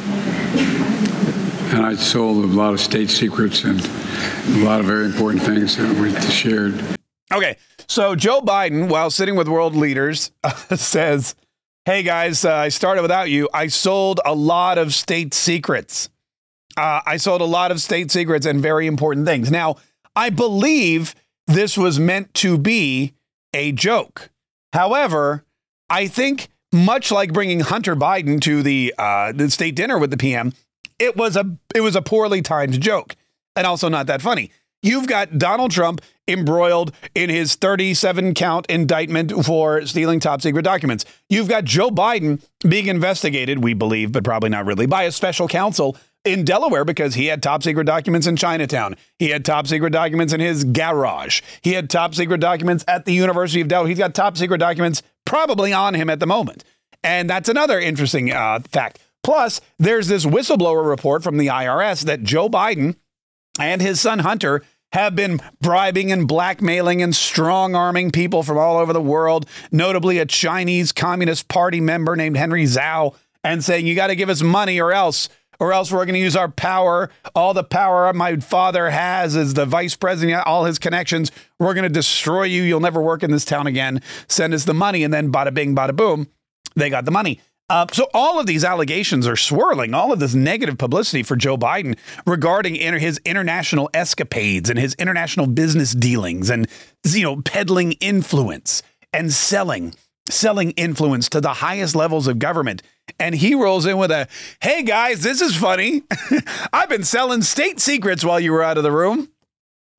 And 1.73 1.85
I 1.85 1.95
sold 1.95 2.43
a 2.43 2.47
lot 2.47 2.73
of 2.73 2.79
state 2.79 3.09
secrets 3.09 3.63
and 3.63 3.79
a 3.81 4.63
lot 4.63 4.79
of 4.79 4.85
very 4.85 5.05
important 5.05 5.43
things 5.43 5.75
that 5.77 5.97
we 5.99 6.13
shared. 6.31 6.81
Okay, 7.33 7.57
so 7.87 8.15
Joe 8.15 8.41
Biden, 8.41 8.87
while 8.89 9.09
sitting 9.09 9.35
with 9.35 9.47
world 9.47 9.75
leaders, 9.75 10.31
says, 10.75 11.35
Hey 11.85 12.03
guys, 12.03 12.45
uh, 12.45 12.53
I 12.53 12.69
started 12.69 13.01
without 13.01 13.29
you. 13.29 13.49
I 13.53 13.67
sold 13.67 14.19
a 14.25 14.33
lot 14.33 14.77
of 14.77 14.93
state 14.93 15.33
secrets. 15.33 16.09
Uh, 16.77 17.01
I 17.05 17.17
sold 17.17 17.41
a 17.41 17.45
lot 17.45 17.71
of 17.71 17.81
state 17.81 18.11
secrets 18.11 18.45
and 18.45 18.61
very 18.61 18.87
important 18.87 19.25
things. 19.25 19.51
Now, 19.51 19.77
I 20.15 20.29
believe 20.29 21.15
this 21.47 21.77
was 21.77 21.99
meant 21.99 22.33
to 22.35 22.57
be 22.57 23.13
a 23.53 23.71
joke. 23.71 24.29
However, 24.73 25.45
I 25.89 26.07
think 26.07 26.49
much 26.71 27.11
like 27.11 27.33
bringing 27.33 27.61
Hunter 27.61 27.95
Biden 27.95 28.41
to 28.41 28.61
the 28.61 28.93
uh, 28.97 29.31
the 29.31 29.49
state 29.49 29.75
dinner 29.75 29.97
with 29.97 30.11
the 30.11 30.17
PM, 30.17 30.53
it 30.99 31.15
was 31.15 31.35
a 31.35 31.57
it 31.73 31.81
was 31.81 31.95
a 31.95 32.01
poorly 32.01 32.41
timed 32.41 32.79
joke 32.81 33.15
and 33.55 33.65
also 33.65 33.89
not 33.89 34.07
that 34.07 34.21
funny. 34.21 34.51
You've 34.81 35.07
got 35.07 35.39
Donald 35.39 35.71
Trump 35.71 36.01
embroiled 36.27 36.91
in 37.15 37.29
his 37.29 37.55
37 37.55 38.35
count 38.35 38.67
indictment 38.67 39.31
for 39.43 39.85
stealing 39.85 40.19
top 40.19 40.41
secret 40.41 40.61
documents. 40.61 41.05
You've 41.27 41.49
got 41.49 41.63
Joe 41.63 41.89
Biden 41.89 42.43
being 42.67 42.87
investigated, 42.87 43.63
we 43.63 43.73
believe, 43.73 44.11
but 44.11 44.23
probably 44.23 44.49
not 44.49 44.65
really, 44.65 44.85
by 44.85 45.03
a 45.03 45.11
special 45.11 45.47
counsel 45.47 45.97
in 46.23 46.43
Delaware 46.43 46.85
because 46.85 47.15
he 47.15 47.27
had 47.27 47.41
top 47.41 47.63
secret 47.63 47.85
documents 47.85 48.27
in 48.27 48.35
Chinatown. 48.35 48.95
He 49.17 49.29
had 49.29 49.45
top 49.45 49.65
secret 49.65 49.91
documents 49.91 50.33
in 50.33 50.39
his 50.39 50.63
garage. 50.63 51.41
He 51.61 51.73
had 51.73 51.89
top 51.89 52.13
secret 52.13 52.39
documents 52.39 52.83
at 52.87 53.05
the 53.05 53.13
University 53.13 53.61
of 53.61 53.67
Delaware. 53.67 53.89
He's 53.89 53.97
got 53.97 54.13
top 54.13 54.37
secret 54.37 54.57
documents 54.57 55.01
probably 55.25 55.73
on 55.73 55.93
him 55.93 56.09
at 56.09 56.19
the 56.19 56.27
moment. 56.27 56.63
And 57.03 57.29
that's 57.29 57.49
another 57.49 57.79
interesting 57.79 58.31
uh, 58.31 58.59
fact. 58.71 58.99
Plus, 59.25 59.59
there's 59.79 60.07
this 60.07 60.23
whistleblower 60.23 60.87
report 60.87 61.23
from 61.23 61.37
the 61.37 61.47
IRS 61.47 62.03
that 62.05 62.21
Joe 62.21 62.47
Biden 62.47 62.95
and 63.59 63.81
his 63.81 63.99
son 63.99 64.19
Hunter 64.19 64.61
have 64.91 65.15
been 65.15 65.39
bribing 65.59 66.11
and 66.11 66.27
blackmailing 66.27 67.01
and 67.01 67.15
strong 67.15 67.73
arming 67.73 68.11
people 68.11 68.43
from 68.43 68.59
all 68.59 68.77
over 68.77 68.93
the 68.93 69.01
world, 69.01 69.47
notably 69.71 70.19
a 70.19 70.27
Chinese 70.27 70.91
Communist 70.91 71.47
Party 71.47 71.81
member 71.81 72.15
named 72.15 72.37
Henry 72.37 72.65
Zhao, 72.65 73.15
and 73.43 73.63
saying, 73.63 73.87
You 73.87 73.95
got 73.95 74.07
to 74.07 74.15
give 74.15 74.29
us 74.29 74.43
money 74.43 74.79
or 74.79 74.93
else 74.93 75.27
or 75.59 75.73
else 75.73 75.91
we're 75.91 76.05
going 76.05 76.13
to 76.13 76.19
use 76.19 76.35
our 76.35 76.49
power, 76.49 77.09
all 77.33 77.55
the 77.55 77.63
power 77.63 78.13
my 78.13 78.35
father 78.35 78.91
has 78.91 79.35
as 79.35 79.55
the 79.55 79.65
vice 79.65 79.95
president, 79.95 80.45
all 80.45 80.65
his 80.65 80.77
connections. 80.77 81.31
We're 81.57 81.73
going 81.73 81.81
to 81.81 81.89
destroy 81.89 82.43
you. 82.43 82.61
You'll 82.61 82.79
never 82.79 83.01
work 83.01 83.23
in 83.23 83.31
this 83.31 83.45
town 83.45 83.65
again. 83.65 84.03
Send 84.27 84.53
us 84.53 84.65
the 84.65 84.75
money. 84.75 85.03
And 85.03 85.11
then 85.11 85.31
bada 85.31 85.51
bing, 85.51 85.75
bada 85.75 85.95
boom, 85.95 86.27
they 86.75 86.91
got 86.91 87.05
the 87.05 87.11
money. 87.11 87.39
Uh, 87.67 87.87
so 87.91 88.07
all 88.13 88.39
of 88.39 88.45
these 88.45 88.63
allegations 88.63 89.27
are 89.27 89.35
swirling, 89.35 89.93
all 89.93 90.11
of 90.11 90.19
this 90.19 90.35
negative 90.35 90.77
publicity 90.77 91.23
for 91.23 91.35
Joe 91.35 91.57
Biden 91.57 91.97
regarding 92.27 92.75
inter- 92.75 92.99
his 92.99 93.19
international 93.25 93.89
escapades 93.93 94.69
and 94.69 94.77
his 94.77 94.93
international 94.95 95.47
business 95.47 95.93
dealings 95.93 96.51
and, 96.51 96.67
you 97.03 97.23
know, 97.23 97.41
peddling 97.41 97.93
influence 97.93 98.83
and 99.11 99.33
selling 99.33 99.93
selling 100.29 100.71
influence 100.71 101.29
to 101.29 101.39
the 101.39 101.53
highest 101.53 101.95
levels 101.95 102.27
of 102.27 102.39
government. 102.39 102.81
And 103.19 103.35
he 103.35 103.53
rolls 103.53 103.85
in 103.85 103.97
with 103.97 104.11
a, 104.11 104.27
hey 104.61 104.83
guys, 104.83 105.21
this 105.21 105.41
is 105.41 105.55
funny. 105.55 106.01
I've 106.73 106.89
been 106.89 107.03
selling 107.03 107.43
state 107.43 107.79
secrets 107.79 108.23
while 108.23 108.39
you 108.39 108.51
were 108.51 108.63
out 108.63 108.77
of 108.77 108.83
the 108.83 108.91
room. 108.91 109.29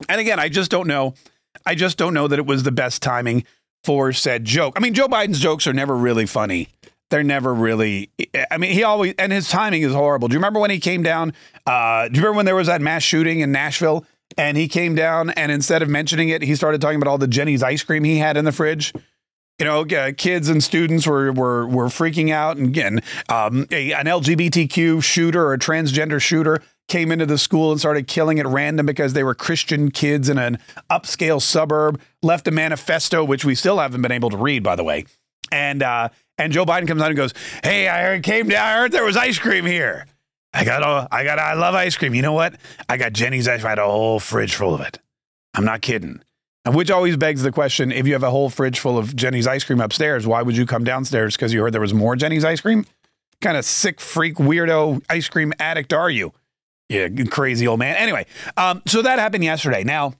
And 0.09 0.19
again, 0.21 0.39
I 0.39 0.49
just 0.49 0.69
don't 0.69 0.87
know. 0.87 1.13
I 1.65 1.75
just 1.75 1.97
don't 1.97 2.13
know 2.13 2.27
that 2.27 2.39
it 2.39 2.45
was 2.45 2.63
the 2.63 2.71
best 2.71 3.01
timing 3.01 3.45
for 3.83 4.11
said 4.11 4.43
joke. 4.43 4.73
I 4.75 4.81
mean, 4.81 4.93
Joe 4.93 5.07
Biden's 5.07 5.39
jokes 5.39 5.65
are 5.65 5.73
never 5.73 5.95
really 5.95 6.25
funny. 6.25 6.67
They're 7.09 7.23
never 7.23 7.53
really. 7.53 8.09
I 8.51 8.57
mean, 8.57 8.71
he 8.71 8.83
always 8.83 9.13
and 9.17 9.31
his 9.31 9.49
timing 9.49 9.81
is 9.81 9.93
horrible. 9.93 10.27
Do 10.27 10.33
you 10.33 10.39
remember 10.39 10.59
when 10.59 10.71
he 10.71 10.79
came 10.79 11.03
down? 11.03 11.33
Uh, 11.65 12.07
do 12.09 12.15
you 12.15 12.21
remember 12.21 12.37
when 12.37 12.45
there 12.45 12.55
was 12.55 12.67
that 12.67 12.81
mass 12.81 13.03
shooting 13.03 13.39
in 13.39 13.51
Nashville? 13.51 14.05
And 14.37 14.57
he 14.57 14.67
came 14.67 14.93
down, 14.93 15.31
and 15.31 15.51
instead 15.51 15.81
of 15.81 15.89
mentioning 15.89 16.29
it, 16.29 16.41
he 16.41 16.53
started 16.55 16.81
talking 16.81 16.97
about 16.97 17.09
all 17.09 17.17
the 17.17 17.29
Jeni's 17.29 17.63
ice 17.63 17.81
cream 17.81 18.03
he 18.03 18.17
had 18.17 18.35
in 18.37 18.45
the 18.45 18.51
fridge 18.51 18.93
you 19.59 19.65
know, 19.65 19.81
uh, 19.85 20.11
kids 20.15 20.49
and 20.49 20.63
students 20.63 21.07
were 21.07 21.31
were 21.31 21.65
were 21.67 21.87
freaking 21.87 22.31
out, 22.31 22.57
and 22.57 22.67
again, 22.67 23.01
um, 23.29 23.65
a, 23.71 23.91
an 23.93 24.05
LGBTQ 24.05 25.03
shooter 25.03 25.45
or 25.45 25.53
a 25.53 25.59
transgender 25.59 26.21
shooter 26.21 26.61
came 26.87 27.11
into 27.11 27.25
the 27.25 27.37
school 27.37 27.71
and 27.71 27.79
started 27.79 28.07
killing 28.07 28.39
at 28.39 28.45
random 28.45 28.85
because 28.85 29.13
they 29.13 29.23
were 29.23 29.33
Christian 29.33 29.89
kids 29.89 30.29
in 30.29 30.37
an 30.37 30.59
upscale 30.91 31.41
suburb. 31.41 31.99
Left 32.21 32.47
a 32.47 32.51
manifesto, 32.51 33.23
which 33.23 33.43
we 33.43 33.55
still 33.55 33.79
haven't 33.79 34.01
been 34.01 34.11
able 34.11 34.29
to 34.29 34.37
read, 34.37 34.61
by 34.61 34.75
the 34.75 34.83
way, 34.83 35.05
and 35.51 35.81
uh, 35.81 36.09
and 36.37 36.53
Joe 36.53 36.65
Biden 36.65 36.87
comes 36.87 37.01
out 37.01 37.07
and 37.07 37.17
goes, 37.17 37.33
"Hey, 37.63 37.89
I 37.89 38.19
came 38.19 38.47
down. 38.49 38.65
I 38.65 38.77
heard 38.77 38.91
there 38.91 39.05
was 39.05 39.17
ice 39.17 39.39
cream 39.39 39.65
here. 39.65 40.05
I 40.53 40.63
got 40.63 40.81
a, 40.83 41.07
I 41.13 41.23
got, 41.23 41.39
I 41.39 41.53
love 41.53 41.75
ice 41.75 41.97
cream. 41.97 42.15
You 42.15 42.21
know 42.21 42.33
what? 42.33 42.55
I 42.89 42.97
got 42.97 43.13
Jeni's 43.13 43.47
ice. 43.47 43.63
I 43.63 43.69
had 43.69 43.79
a 43.79 43.85
whole 43.85 44.19
fridge 44.19 44.55
full 44.55 44.73
of 44.73 44.81
it. 44.81 44.99
I'm 45.53 45.65
not 45.65 45.81
kidding." 45.81 46.21
Which 46.65 46.91
always 46.91 47.15
begs 47.15 47.43
the 47.43 47.51
question 47.53 47.93
if 47.93 48.05
you 48.05 48.11
have 48.11 48.23
a 48.23 48.29
whole 48.29 48.49
fridge 48.49 48.79
full 48.79 48.97
of 48.97 49.15
Jeni's 49.15 49.47
ice 49.47 49.63
cream 49.63 49.79
upstairs, 49.79 50.27
why 50.27 50.41
would 50.41 50.57
you 50.57 50.65
come 50.65 50.83
downstairs 50.83 51.37
because 51.37 51.53
you 51.53 51.61
heard 51.61 51.73
there 51.73 51.79
was 51.79 51.93
more 51.93 52.17
Jeni's 52.17 52.43
ice 52.43 52.59
cream? 52.59 52.85
kind 53.41 53.57
of 53.57 53.65
sick, 53.65 53.99
freak, 53.99 54.35
weirdo 54.35 55.01
ice 55.09 55.29
cream 55.29 55.53
addict 55.59 55.93
are 55.93 56.09
you? 56.09 56.33
Yeah, 56.89 57.07
crazy 57.29 57.67
old 57.67 57.79
man. 57.79 57.95
Anyway, 57.95 58.25
um, 58.55 58.81
so 58.87 59.01
that 59.01 59.19
happened 59.19 59.43
yesterday. 59.43 59.83
Now, 59.83 60.13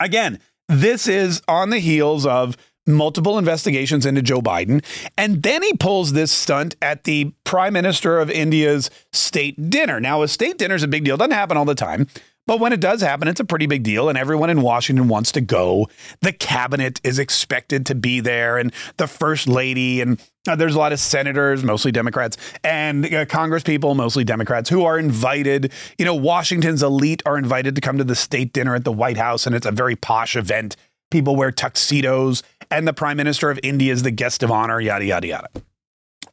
again, 0.00 0.40
this 0.68 1.06
is 1.06 1.40
on 1.46 1.70
the 1.70 1.78
heels 1.78 2.26
of 2.26 2.56
multiple 2.86 3.38
investigations 3.38 4.06
into 4.06 4.22
Joe 4.22 4.40
Biden. 4.40 4.84
And 5.16 5.42
then 5.42 5.62
he 5.62 5.74
pulls 5.74 6.12
this 6.12 6.30
stunt 6.30 6.76
at 6.82 7.04
the 7.04 7.32
Prime 7.44 7.72
Minister 7.72 8.18
of 8.18 8.30
India's 8.30 8.90
state 9.12 9.70
dinner. 9.70 10.00
Now, 10.00 10.22
a 10.22 10.28
state 10.28 10.58
dinner 10.58 10.74
is 10.74 10.82
a 10.82 10.88
big 10.88 11.04
deal, 11.04 11.16
doesn't 11.16 11.32
happen 11.32 11.56
all 11.56 11.64
the 11.64 11.74
time. 11.74 12.06
But 12.46 12.60
when 12.60 12.74
it 12.74 12.80
does 12.80 13.00
happen, 13.00 13.26
it's 13.26 13.40
a 13.40 13.44
pretty 13.44 13.64
big 13.66 13.84
deal, 13.84 14.10
and 14.10 14.18
everyone 14.18 14.50
in 14.50 14.60
Washington 14.60 15.08
wants 15.08 15.32
to 15.32 15.40
go. 15.40 15.88
The 16.20 16.32
cabinet 16.32 17.00
is 17.02 17.18
expected 17.18 17.86
to 17.86 17.94
be 17.94 18.20
there, 18.20 18.58
and 18.58 18.70
the 18.98 19.06
first 19.06 19.48
lady, 19.48 20.02
and 20.02 20.22
uh, 20.46 20.54
there's 20.54 20.74
a 20.74 20.78
lot 20.78 20.92
of 20.92 21.00
senators, 21.00 21.64
mostly 21.64 21.90
Democrats, 21.90 22.36
and 22.62 23.12
uh, 23.14 23.24
Congress 23.24 23.62
people, 23.62 23.94
mostly 23.94 24.24
Democrats, 24.24 24.68
who 24.68 24.84
are 24.84 24.98
invited. 24.98 25.72
You 25.96 26.04
know, 26.04 26.14
Washington's 26.14 26.82
elite 26.82 27.22
are 27.24 27.38
invited 27.38 27.74
to 27.76 27.80
come 27.80 27.96
to 27.96 28.04
the 28.04 28.14
state 28.14 28.52
dinner 28.52 28.74
at 28.74 28.84
the 28.84 28.92
White 28.92 29.16
House, 29.16 29.46
and 29.46 29.56
it's 29.56 29.66
a 29.66 29.72
very 29.72 29.96
posh 29.96 30.36
event. 30.36 30.76
People 31.10 31.36
wear 31.36 31.50
tuxedos, 31.50 32.42
and 32.74 32.88
the 32.88 32.92
Prime 32.92 33.16
Minister 33.16 33.50
of 33.50 33.60
India 33.62 33.92
is 33.92 34.02
the 34.02 34.10
guest 34.10 34.42
of 34.42 34.50
honor, 34.50 34.80
yada, 34.80 35.04
yada, 35.04 35.26
yada. 35.26 35.48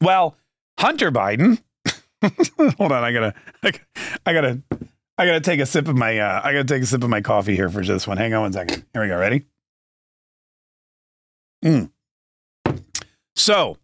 Well, 0.00 0.36
Hunter 0.78 1.12
Biden, 1.12 1.62
hold 2.78 2.92
on, 2.92 3.04
I 3.04 3.12
gotta, 3.12 3.34
I 4.26 4.32
gotta 4.32 4.62
I 5.18 5.26
gotta 5.26 5.40
take 5.40 5.60
a 5.60 5.66
sip 5.66 5.88
of 5.88 5.96
my 5.96 6.18
uh, 6.18 6.40
I 6.42 6.52
gotta 6.52 6.64
take 6.64 6.82
a 6.82 6.86
sip 6.86 7.04
of 7.04 7.10
my 7.10 7.20
coffee 7.20 7.54
here 7.54 7.68
for 7.68 7.84
this 7.84 8.06
one. 8.06 8.16
Hang 8.16 8.34
on 8.34 8.42
one 8.42 8.52
second. 8.52 8.84
Here 8.92 9.02
we 9.02 9.08
go. 9.08 9.18
Ready? 9.18 9.46
Mm. 11.64 11.90
So, 13.36 13.78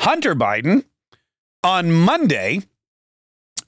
Hunter 0.00 0.34
Biden 0.34 0.84
on 1.64 1.90
Monday 1.90 2.62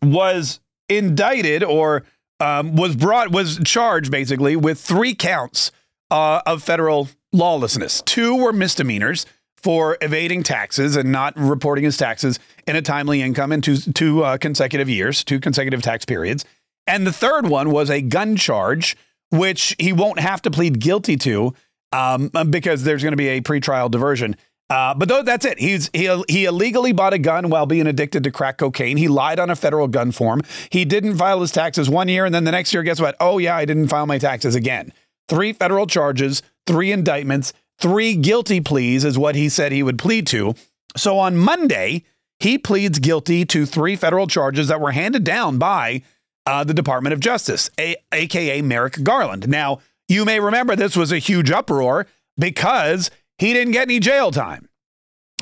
was 0.03 0.61
indicted 0.89 1.65
or 1.65 2.05
um, 2.41 2.77
was 2.77 2.95
brought 2.95 3.33
was 3.33 3.59
charged 3.65 4.13
basically 4.13 4.55
with 4.55 4.79
three 4.79 5.15
counts 5.15 5.73
uh, 6.11 6.41
of 6.47 6.63
federal 6.63 7.09
lawlessness. 7.33 8.03
Two 8.03 8.37
were 8.37 8.53
misdemeanors 8.53 9.27
for 9.57 9.99
evading 10.01 10.43
taxes 10.43 10.97
and 10.97 11.11
not 11.11 11.37
reporting 11.37 11.85
his 11.85 11.97
taxes 11.97 12.39
in 12.67 12.77
a 12.77 12.83
timely 12.83 13.21
income 13.23 13.53
in 13.53 13.61
two, 13.61 13.77
two 13.77 14.23
uh, 14.23 14.39
consecutive 14.39 14.89
years, 14.89 15.25
two 15.25 15.41
consecutive 15.41 15.83
tax 15.83 16.05
periods. 16.05 16.45
And 16.87 17.07
the 17.07 17.13
third 17.13 17.47
one 17.47 17.71
was 17.71 17.91
a 17.91 18.01
gun 18.01 18.37
charge, 18.37 18.97
which 19.31 19.75
he 19.79 19.93
won't 19.93 20.21
have 20.21 20.41
to 20.43 20.51
plead 20.51 20.81
guilty 20.81 21.17
to 21.19 21.55
um, 21.93 22.31
because 22.51 22.85
there's 22.85 23.03
going 23.03 23.13
to 23.13 23.17
be 23.17 23.29
a 23.29 23.41
pretrial 23.41 23.91
diversion. 23.91 24.37
Uh, 24.71 24.95
but 24.95 25.09
though 25.09 25.23
that's 25.23 25.47
it. 25.47 25.59
He's 25.59 25.89
he 25.95 26.23
he 26.29 26.45
illegally 26.45 26.93
bought 26.93 27.15
a 27.15 27.19
gun 27.19 27.49
while 27.49 27.65
being 27.65 27.87
addicted 27.87 28.23
to 28.25 28.31
crack 28.31 28.59
cocaine. 28.59 28.99
He 28.99 29.09
lied 29.09 29.39
on 29.39 29.49
a 29.49 29.57
federal 29.57 29.89
gun 29.89 30.13
form. 30.13 30.43
He 30.71 30.85
didn't 30.85 31.17
file 31.17 31.41
his 31.41 31.51
taxes 31.51 31.89
one 31.89 32.09
year, 32.09 32.27
and 32.27 32.35
then 32.35 32.45
the 32.45 32.53
next 32.53 32.75
year, 32.75 32.83
guess 32.83 33.01
what? 33.01 33.17
Oh 33.19 33.39
yeah, 33.39 33.57
I 33.57 33.65
didn't 33.65 33.89
file 33.89 34.07
my 34.07 34.19
taxes 34.19 34.55
again. 34.55 34.93
Three 35.27 35.55
federal 35.55 35.87
charges, 35.87 36.43
three 36.69 36.93
indictments, 36.93 37.53
three 37.81 38.15
guilty 38.15 38.61
pleas 38.61 39.05
is 39.05 39.19
what 39.19 39.35
he 39.35 39.49
said 39.49 39.73
he 39.73 39.83
would 39.83 39.99
plead 39.99 40.27
to. 40.29 40.55
So 40.97 41.19
on 41.19 41.37
Monday, 41.37 42.05
he 42.39 42.59
pleads 42.59 42.99
guilty 42.99 43.45
to 43.47 43.67
three 43.67 43.97
federal 43.97 44.27
charges 44.27 44.69
that 44.69 44.81
were 44.81 44.93
handed 44.93 45.25
down 45.25 45.59
by 45.59 46.03
uh, 46.47 46.65
the 46.65 46.75
Department 46.75 47.15
of 47.15 47.21
Justice, 47.21 47.71
a- 47.81 47.97
aka 48.13 48.63
Merrick 48.63 49.03
Garland. 49.03 49.49
Now, 49.49 49.81
you 50.09 50.25
may 50.25 50.39
remember 50.41 50.77
this 50.77 50.97
was 50.97 51.11
a 51.11 51.19
huge 51.19 51.51
uproar 51.51 52.07
because 52.39 53.11
he 53.39 53.53
didn't 53.53 53.73
get 53.73 53.89
any 53.89 53.99
jail 53.99 54.31
time. 54.31 54.69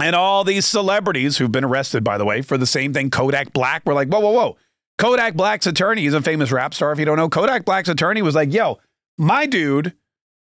And 0.01 0.15
all 0.15 0.45
these 0.45 0.67
celebrities 0.67 1.39
who've 1.39 1.53
been 1.53 1.65
arrested, 1.65 2.05
by 2.05 2.19
the 2.19 2.25
way, 2.25 2.43
for 2.43 2.59
the 2.59 2.67
same 2.67 2.93
thing, 2.93 3.11
Kodak 3.11 3.53
Black, 3.53 3.85
were 3.87 3.95
like, 3.95 4.09
whoa, 4.09 4.21
whoa, 4.21 4.31
whoa. 4.31 4.57
Kodak 4.99 5.35
Black's 5.35 5.67
attorney, 5.67 6.03
he's 6.03 6.15
a 6.15 6.23
famous 6.23 6.53
rap 6.53 6.75
star, 6.75 6.93
if 6.93 6.99
you 6.99 7.05
don't 7.05 7.17
know. 7.17 7.29
Kodak 7.29 7.65
Black's 7.65 7.89
attorney 7.89 8.23
was 8.23 8.35
like, 8.35 8.53
yo, 8.53 8.79
my 9.19 9.47
dude 9.47 9.93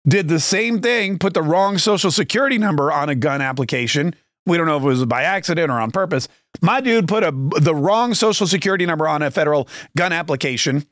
did 0.06 0.28
the 0.28 0.40
same 0.40 0.80
thing, 0.80 1.18
put 1.18 1.34
the 1.34 1.42
wrong 1.42 1.78
social 1.78 2.10
security 2.10 2.58
number 2.58 2.90
on 2.90 3.08
a 3.08 3.14
gun 3.14 3.40
application, 3.40 4.14
we 4.46 4.56
don't 4.56 4.66
know 4.66 4.76
if 4.76 4.82
it 4.82 4.86
was 4.86 5.04
by 5.04 5.22
accident 5.22 5.70
or 5.70 5.80
on 5.80 5.90
purpose. 5.90 6.28
My 6.60 6.80
dude 6.80 7.08
put 7.08 7.22
a 7.22 7.30
the 7.30 7.74
wrong 7.74 8.14
social 8.14 8.46
security 8.46 8.86
number 8.86 9.06
on 9.06 9.22
a 9.22 9.30
federal 9.30 9.68
gun 9.96 10.12
application. 10.12 10.84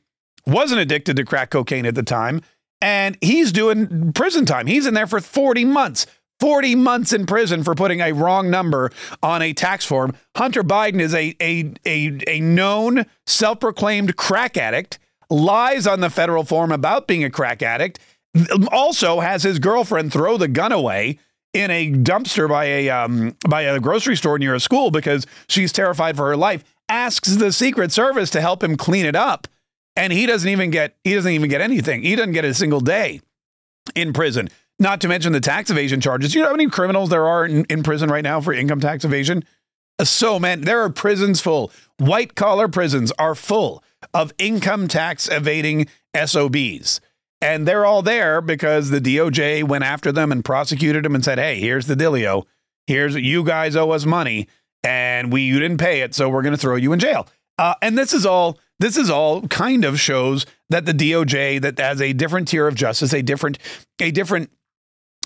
Wasn't 0.47 0.79
addicted 0.79 1.17
to 1.17 1.25
crack 1.25 1.49
cocaine 1.49 1.85
at 1.85 1.95
the 1.95 2.03
time, 2.03 2.41
and 2.81 3.17
he's 3.21 3.51
doing 3.51 4.13
prison 4.13 4.45
time. 4.45 4.67
He's 4.67 4.87
in 4.87 4.93
there 4.93 5.07
for 5.07 5.19
40 5.19 5.65
months. 5.65 6.05
40 6.39 6.73
months 6.73 7.13
in 7.13 7.27
prison 7.27 7.63
for 7.63 7.75
putting 7.75 7.99
a 7.99 8.13
wrong 8.13 8.49
number 8.49 8.89
on 9.21 9.43
a 9.43 9.53
tax 9.53 9.85
form. 9.85 10.15
Hunter 10.35 10.63
Biden 10.63 10.99
is 10.99 11.13
a 11.13 11.35
a 11.39 11.73
a, 11.85 12.19
a 12.27 12.39
known 12.39 13.05
self-proclaimed 13.27 14.15
crack 14.15 14.57
addict, 14.57 14.97
lies 15.29 15.85
on 15.85 15.99
the 15.99 16.09
federal 16.09 16.43
form 16.43 16.71
about 16.71 17.07
being 17.07 17.23
a 17.23 17.29
crack 17.29 17.61
addict, 17.61 17.99
also 18.71 19.19
has 19.19 19.43
his 19.43 19.59
girlfriend 19.59 20.13
throw 20.13 20.37
the 20.37 20.47
gun 20.47 20.71
away 20.71 21.19
in 21.53 21.69
a 21.69 21.91
dumpster 21.91 22.47
by 22.47 22.65
a 22.65 22.89
um, 22.89 23.35
by 23.47 23.63
a 23.63 23.79
grocery 23.79 24.15
store 24.15 24.39
near 24.39 24.55
a 24.55 24.59
school 24.59 24.91
because 24.91 25.25
she's 25.47 25.71
terrified 25.71 26.15
for 26.15 26.27
her 26.27 26.37
life. 26.37 26.63
Asks 26.87 27.35
the 27.35 27.51
Secret 27.51 27.91
Service 27.91 28.29
to 28.31 28.41
help 28.41 28.63
him 28.63 28.75
clean 28.75 29.05
it 29.05 29.15
up, 29.15 29.47
and 29.95 30.13
he 30.13 30.25
doesn't 30.25 30.49
even 30.49 30.69
get 30.69 30.95
he 31.03 31.13
doesn't 31.13 31.31
even 31.31 31.49
get 31.49 31.61
anything. 31.61 32.03
He 32.03 32.15
doesn't 32.15 32.33
get 32.33 32.45
a 32.45 32.53
single 32.53 32.81
day 32.81 33.21
in 33.95 34.13
prison. 34.13 34.49
Not 34.79 34.99
to 35.01 35.07
mention 35.07 35.31
the 35.31 35.39
tax 35.39 35.69
evasion 35.69 36.01
charges. 36.01 36.33
You 36.33 36.41
know 36.41 36.47
how 36.47 36.53
many 36.53 36.69
criminals 36.69 37.09
there 37.09 37.27
are 37.27 37.45
in, 37.45 37.65
in 37.65 37.83
prison 37.83 38.09
right 38.09 38.23
now 38.23 38.41
for 38.41 38.51
income 38.51 38.79
tax 38.79 39.05
evasion? 39.05 39.43
So 40.01 40.39
many. 40.39 40.63
There 40.63 40.81
are 40.81 40.89
prisons 40.89 41.39
full. 41.39 41.71
White 41.97 42.33
collar 42.33 42.67
prisons 42.67 43.11
are 43.19 43.35
full 43.35 43.83
of 44.13 44.33
income 44.39 44.87
tax 44.87 45.29
evading 45.29 45.87
SOBs. 46.15 46.99
And 47.41 47.67
they're 47.67 47.85
all 47.85 48.01
there 48.01 48.39
because 48.39 48.91
the 48.91 49.01
DOJ 49.01 49.63
went 49.63 49.83
after 49.83 50.11
them 50.11 50.31
and 50.31 50.45
prosecuted 50.45 51.03
them 51.03 51.15
and 51.15 51.25
said, 51.25 51.39
hey, 51.39 51.59
here's 51.59 51.87
the 51.87 51.95
dealio. 51.95 52.43
Here's 52.85 53.15
you 53.15 53.43
guys 53.43 53.75
owe 53.75 53.91
us 53.91 54.05
money 54.05 54.47
and 54.83 55.31
we 55.31 55.41
you 55.41 55.59
didn't 55.59 55.77
pay 55.77 56.01
it, 56.01 56.13
so 56.15 56.29
we're 56.29 56.41
going 56.41 56.53
to 56.53 56.57
throw 56.57 56.75
you 56.75 56.93
in 56.93 56.99
jail. 56.99 57.27
Uh, 57.57 57.75
and 57.81 57.97
this 57.97 58.13
is 58.13 58.25
all 58.25 58.59
this 58.79 58.97
is 58.97 59.09
all 59.09 59.47
kind 59.47 59.85
of 59.85 59.99
shows 59.99 60.45
that 60.69 60.85
the 60.85 60.93
DOJ 60.93 61.61
that 61.61 61.77
has 61.77 62.01
a 62.01 62.13
different 62.13 62.47
tier 62.47 62.67
of 62.67 62.75
justice, 62.75 63.13
a 63.13 63.21
different 63.21 63.59
a 63.99 64.11
different 64.11 64.49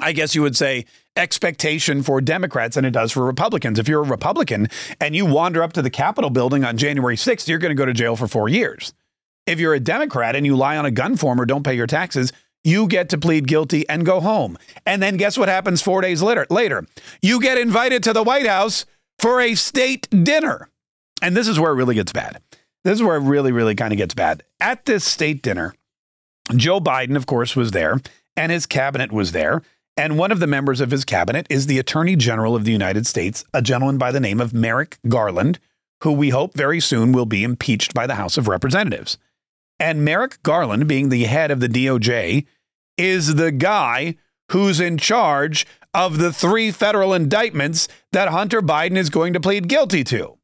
I 0.02 0.12
guess 0.12 0.36
you 0.36 0.42
would 0.42 0.58
say 0.58 0.86
expectation 1.16 2.04
for 2.04 2.20
Democrats 2.20 2.76
than 2.76 2.84
it 2.84 2.92
does 2.92 3.14
for 3.14 3.24
Republicans. 3.26 3.80
If 3.80 3.88
you're 3.88 4.04
a 4.04 4.08
Republican 4.08 4.68
and 5.00 5.16
you 5.16 5.26
wander 5.26 5.64
up 5.64 5.72
to 5.74 5.82
the 5.82 5.90
Capitol 5.90 6.30
building 6.30 6.66
on 6.66 6.78
January 6.78 7.16
6th, 7.16 7.48
you're 7.48 7.60
going 7.60 7.70
to 7.70 7.76
go 7.76 7.86
to 7.86 7.94
jail 7.94 8.18
for 8.18 8.28
4 8.28 8.50
years. 8.50 8.94
If 9.48 9.60
you're 9.60 9.75
a 9.75 9.80
Democrat 9.80 10.36
and 10.36 10.46
you 10.46 10.56
lie 10.56 10.75
on 10.78 10.86
a 10.86 10.92
gun 10.92 11.18
form 11.18 11.40
or 11.40 11.46
don't 11.46 11.64
pay 11.64 11.75
your 11.75 11.86
taxes, 11.86 12.34
you 12.64 12.88
get 12.88 13.10
to 13.10 13.18
plead 13.18 13.48
guilty 13.48 13.88
and 13.88 14.06
go 14.06 14.20
home. 14.20 14.58
And 14.88 15.02
then 15.04 15.18
guess 15.18 15.38
what 15.38 15.50
happens 15.50 15.84
four 15.84 16.02
days 16.02 16.24
later? 16.24 16.48
Later, 16.50 16.88
you 17.22 17.40
get 17.40 17.60
invited 17.60 18.02
to 18.04 18.14
the 18.14 18.24
White 18.24 18.48
House 18.48 18.86
for 19.20 19.40
a 19.40 19.54
state 19.54 20.10
dinner. 20.10 20.70
And 21.22 21.38
this 21.38 21.48
is 21.48 21.60
where 21.60 21.72
it 21.72 21.75
really 21.75 21.94
gets 21.94 22.12
bad. 22.12 22.42
This 22.84 22.96
is 22.96 23.04
where 23.04 23.18
it 23.18 23.22
really, 23.22 23.52
really 23.52 23.75
kind 23.75 23.94
of 23.94 23.98
gets 23.98 24.16
bad. 24.16 24.44
At 24.60 24.86
this 24.86 25.06
state 25.06 25.44
dinner, 25.44 25.75
Joe 26.56 26.80
Biden, 26.80 27.16
of 27.16 27.28
course, 27.28 27.56
was 27.56 27.72
there 27.72 28.00
and 28.36 28.52
his 28.52 28.66
cabinet 28.66 29.12
was 29.12 29.32
there. 29.32 29.62
And 29.96 30.18
one 30.18 30.32
of 30.32 30.40
the 30.40 30.48
members 30.48 30.82
of 30.82 30.92
his 30.92 31.06
cabinet 31.06 31.46
is 31.50 31.68
the 31.68 31.80
Attorney 31.80 32.16
General 32.16 32.56
of 32.56 32.66
the 32.66 32.72
United 32.72 33.08
States, 33.08 33.46
a 33.54 33.62
gentleman 33.62 33.98
by 33.98 34.12
the 34.12 34.20
name 34.20 34.42
of 34.42 34.54
Merrick 34.54 34.98
Garland, 35.08 35.60
who 36.02 36.12
we 36.12 36.30
hope 36.32 36.54
very 36.56 36.80
soon 36.80 37.12
will 37.12 37.25
be 37.25 37.44
impeached 37.44 37.94
by 37.94 38.06
the 38.06 38.16
House 38.16 38.38
of 38.38 38.48
Representatives. 38.48 39.18
And 39.79 40.05
Merrick 40.05 40.41
Garland, 40.44 40.88
being 40.88 41.10
the 41.10 41.25
head 41.25 41.51
of 41.51 41.60
the 41.60 41.67
DOJ, 41.67 42.46
is 42.98 43.36
the 43.36 43.51
guy 43.51 44.15
who's 44.51 44.79
in 44.79 44.98
charge 44.98 45.65
of 45.94 46.17
the 46.17 46.32
three 46.32 46.72
federal 46.72 47.13
indictments 47.13 47.88
that 48.12 48.29
Hunter 48.29 48.62
Biden 48.62 48.98
is 48.98 49.10
going 49.10 49.34
to 49.34 49.39
plead 49.39 49.67
guilty 49.67 50.03
to. 50.05 50.38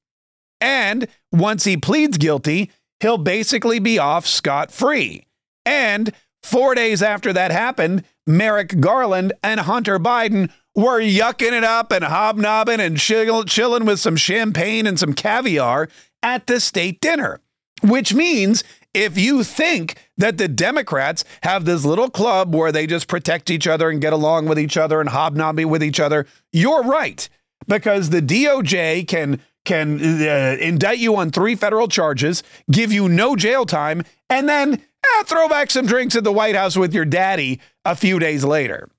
And 0.60 1.08
once 1.32 1.64
he 1.64 1.76
pleads 1.78 2.18
guilty, 2.18 2.72
he'll 3.00 3.18
basically 3.18 3.80
be 3.80 4.00
off 4.00 4.26
scot 4.26 4.72
free. 4.72 5.26
And 5.66 6.14
four 6.44 6.76
days 6.76 7.02
after 7.02 7.34
that 7.34 7.52
happened, 7.52 8.04
Merrick 8.28 8.80
Garland 8.80 9.34
and 9.44 9.60
Hunter 9.62 10.00
Biden 10.00 10.52
were 10.76 11.02
yucking 11.02 11.52
it 11.52 11.64
up 11.64 11.92
and 11.92 12.04
hobnobbing 12.04 12.80
and 12.80 12.98
chill- 12.98 13.44
chilling 13.44 13.86
with 13.86 14.00
some 14.00 14.16
champagne 14.16 14.88
and 14.88 15.00
some 15.00 15.14
caviar 15.14 15.90
at 16.24 16.48
the 16.48 16.60
state 16.60 17.02
dinner, 17.02 17.42
which 17.82 18.14
means 18.14 18.64
if 18.94 19.18
you 19.18 19.44
think 19.44 19.96
that 20.18 20.38
the 20.38 20.48
Democrats 20.48 21.24
have 21.44 21.66
this 21.66 21.86
little 21.86 22.10
club 22.10 22.54
where 22.54 22.72
they 22.72 22.88
just 22.88 23.08
protect 23.08 23.50
each 23.50 23.68
other 23.68 23.90
and 23.90 24.02
get 24.02 24.14
along 24.14 24.48
with 24.48 24.60
each 24.60 24.78
other 24.78 25.00
and 25.00 25.10
hobnob 25.10 25.60
with 25.60 25.84
each 25.84 26.00
other, 26.00 26.26
you're 26.52 26.84
right. 26.84 27.28
Because 27.68 28.10
the 28.10 28.22
DOJ 28.22 29.08
can 29.08 29.42
can 29.64 30.02
uh, 30.02 30.58
indict 30.60 30.98
you 30.98 31.16
on 31.16 31.30
three 31.30 31.56
federal 31.56 31.88
charges, 31.88 32.42
give 32.72 32.92
you 32.92 33.08
no 33.08 33.36
jail 33.36 33.64
time, 33.66 34.04
and 34.28 34.50
then 34.50 34.74
eh, 34.74 35.24
throw 35.26 35.48
back 35.48 35.70
some 35.70 35.86
drinks 35.86 36.16
at 36.16 36.24
the 36.24 36.32
White 36.32 36.56
House 36.56 36.76
with 36.76 36.96
your 36.96 37.06
daddy 37.06 37.60
a 37.86 37.96
few 37.96 38.18
days 38.18 38.44
later. 38.44 38.90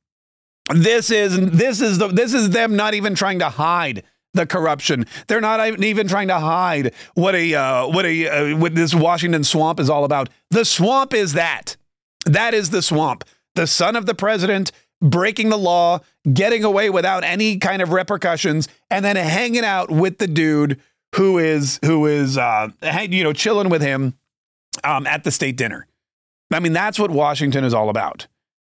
This 0.72 1.10
is 1.10 1.50
this 1.50 1.80
is 1.80 1.98
the 1.98 2.08
this 2.08 2.32
is 2.32 2.50
them 2.50 2.76
not 2.76 2.94
even 2.94 3.14
trying 3.14 3.40
to 3.40 3.48
hide 3.48 4.04
the 4.34 4.46
corruption. 4.46 5.06
They're 5.26 5.40
not 5.40 5.82
even 5.82 6.08
trying 6.08 6.28
to 6.28 6.38
hide 6.38 6.94
what 7.14 7.34
a 7.34 7.54
uh, 7.54 7.88
what 7.88 8.06
a 8.06 8.28
uh, 8.28 8.56
what 8.56 8.74
this 8.74 8.94
Washington 8.94 9.44
swamp 9.44 9.80
is 9.80 9.90
all 9.90 10.04
about. 10.04 10.28
The 10.50 10.64
swamp 10.64 11.14
is 11.14 11.34
that. 11.34 11.76
That 12.26 12.54
is 12.54 12.70
the 12.70 12.82
swamp. 12.82 13.24
The 13.54 13.66
son 13.66 13.96
of 13.96 14.06
the 14.06 14.14
president 14.14 14.72
breaking 15.02 15.48
the 15.48 15.58
law, 15.58 15.98
getting 16.32 16.64
away 16.64 16.88
without 16.88 17.24
any 17.24 17.58
kind 17.58 17.82
of 17.82 17.90
repercussions, 17.90 18.68
and 18.90 19.04
then 19.04 19.16
hanging 19.16 19.64
out 19.64 19.90
with 19.90 20.18
the 20.18 20.28
dude 20.28 20.80
who 21.16 21.38
is 21.38 21.78
who 21.84 22.06
is 22.06 22.38
uh, 22.38 22.68
you 23.08 23.24
know 23.24 23.32
chilling 23.32 23.68
with 23.68 23.82
him 23.82 24.14
um, 24.84 25.06
at 25.06 25.24
the 25.24 25.30
state 25.30 25.56
dinner. 25.56 25.86
I 26.52 26.60
mean, 26.60 26.72
that's 26.72 26.98
what 26.98 27.10
Washington 27.10 27.64
is 27.64 27.74
all 27.74 27.88
about. 27.88 28.26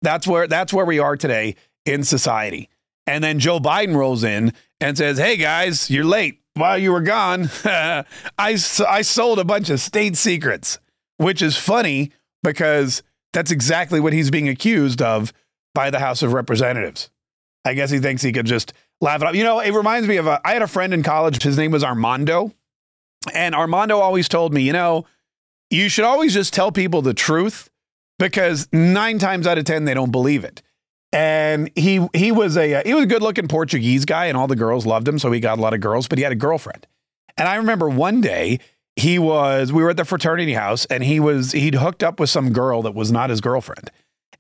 That's 0.02 0.28
where 0.28 0.48
that's 0.48 0.74
where 0.74 0.86
we 0.86 1.00
are 1.00 1.16
today 1.18 1.56
in 1.86 2.04
society. 2.04 2.70
And 3.06 3.24
then 3.24 3.40
Joe 3.40 3.60
Biden 3.60 3.96
rolls 3.96 4.24
in 4.24 4.54
and 4.84 4.98
says, 4.98 5.18
Hey 5.18 5.38
guys, 5.38 5.90
you're 5.90 6.04
late. 6.04 6.40
While 6.56 6.78
you 6.78 6.92
were 6.92 7.02
gone, 7.02 7.50
I, 7.64 8.06
I 8.38 9.02
sold 9.02 9.40
a 9.40 9.46
bunch 9.46 9.70
of 9.70 9.80
state 9.80 10.16
secrets, 10.18 10.78
which 11.18 11.42
is 11.42 11.58
funny 11.58 12.12
because 12.44 13.02
that's 13.32 13.50
exactly 13.50 14.00
what 14.00 14.14
he's 14.14 14.30
being 14.30 14.50
accused 14.50 15.02
of 15.02 15.34
by 15.74 15.90
the 15.90 16.00
House 16.00 16.22
of 16.22 16.34
Representatives. 16.34 17.10
I 17.66 17.74
guess 17.74 17.90
he 17.90 18.00
thinks 18.00 18.22
he 18.22 18.34
could 18.34 18.46
just 18.46 18.74
laugh 19.02 19.22
it 19.22 19.28
off. 19.28 19.36
You 19.36 19.46
know, 19.46 19.62
it 19.62 19.72
reminds 19.72 20.08
me 20.08 20.18
of 20.18 20.28
a, 20.28 20.40
I 20.46 20.54
had 20.54 20.62
a 20.62 20.68
friend 20.68 20.94
in 20.94 21.02
college. 21.02 21.42
His 21.42 21.58
name 21.58 21.72
was 21.72 21.84
Armando. 21.84 22.54
And 23.34 23.56
Armando 23.56 24.00
always 24.00 24.28
told 24.28 24.54
me, 24.54 24.62
you 24.62 24.74
know, 24.74 25.06
you 25.70 25.88
should 25.90 26.06
always 26.06 26.34
just 26.34 26.54
tell 26.54 26.72
people 26.72 27.02
the 27.02 27.14
truth 27.14 27.70
because 28.20 28.68
nine 28.74 29.18
times 29.18 29.48
out 29.48 29.58
of 29.58 29.64
10, 29.64 29.86
they 29.86 29.94
don't 29.94 30.12
believe 30.12 30.44
it 30.44 30.62
and 31.14 31.70
he 31.76 32.06
he 32.14 32.32
was 32.32 32.58
a 32.58 32.82
he 32.84 32.94
was 32.94 33.04
a 33.04 33.08
good 33.08 33.22
looking 33.22 33.48
Portuguese 33.48 34.04
guy, 34.04 34.26
and 34.26 34.36
all 34.36 34.48
the 34.48 34.56
girls 34.56 34.86
loved 34.86 35.08
him, 35.08 35.20
so 35.20 35.32
he 35.32 35.40
got 35.40 35.60
a 35.60 35.62
lot 35.62 35.74
of 35.74 35.80
girls. 35.80 36.08
But 36.08 36.18
he 36.18 36.24
had 36.24 36.34
a 36.34 36.36
girlfriend, 36.36 36.88
and 37.38 37.48
I 37.48 37.56
remember 37.56 37.88
one 37.88 38.20
day 38.20 38.60
he 38.96 39.20
was 39.20 39.72
we 39.72 39.84
were 39.84 39.92
at 39.92 39.98
the 39.98 40.06
fraternity 40.06 40.54
house, 40.54 40.86
and 40.86 41.04
he 41.04 41.20
was 41.20 41.52
he'd 41.52 41.76
hooked 41.76 42.04
up 42.04 42.20
with 42.20 42.32
some 42.32 42.52
girl 42.52 42.82
that 42.82 42.96
was 42.96 43.12
not 43.12 43.30
his 43.30 43.42
girlfriend, 43.42 43.92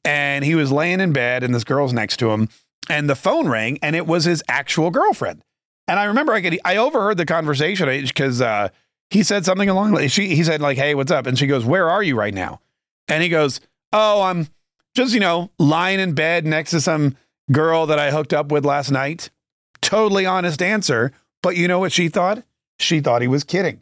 and 0.03 0.43
he 0.43 0.55
was 0.55 0.71
laying 0.71 0.99
in 0.99 1.13
bed, 1.13 1.43
and 1.43 1.53
this 1.53 1.63
girl's 1.63 1.93
next 1.93 2.17
to 2.17 2.31
him, 2.31 2.49
and 2.89 3.07
the 3.07 3.15
phone 3.15 3.47
rang, 3.47 3.77
and 3.83 3.95
it 3.95 4.07
was 4.07 4.25
his 4.25 4.43
actual 4.47 4.89
girlfriend, 4.89 5.43
and 5.87 5.99
I 5.99 6.05
remember 6.05 6.33
I 6.33 6.41
could 6.41 6.59
I 6.65 6.77
overheard 6.77 7.17
the 7.17 7.25
conversation 7.25 7.87
because 7.87 8.41
uh, 8.41 8.69
he 9.11 9.21
said 9.21 9.45
something 9.45 9.69
along 9.69 10.07
she 10.07 10.35
he 10.35 10.43
said 10.43 10.59
like 10.59 10.77
hey 10.77 10.95
what's 10.95 11.11
up, 11.11 11.27
and 11.27 11.37
she 11.37 11.45
goes 11.45 11.63
where 11.63 11.87
are 11.87 12.01
you 12.01 12.15
right 12.15 12.33
now, 12.33 12.61
and 13.07 13.21
he 13.21 13.29
goes 13.29 13.59
oh 13.91 14.23
I'm 14.23 14.47
just, 14.95 15.13
you 15.13 15.19
know, 15.19 15.51
lying 15.57 15.99
in 15.99 16.13
bed 16.13 16.45
next 16.45 16.71
to 16.71 16.81
some 16.81 17.17
girl 17.51 17.85
that 17.87 17.99
I 17.99 18.11
hooked 18.11 18.33
up 18.33 18.51
with 18.51 18.65
last 18.65 18.91
night. 18.91 19.29
Totally 19.81 20.25
honest 20.25 20.61
answer. 20.61 21.11
But 21.41 21.57
you 21.57 21.67
know 21.67 21.79
what 21.79 21.91
she 21.91 22.09
thought? 22.09 22.43
She 22.79 23.01
thought 23.01 23.21
he 23.21 23.27
was 23.27 23.43
kidding. 23.43 23.81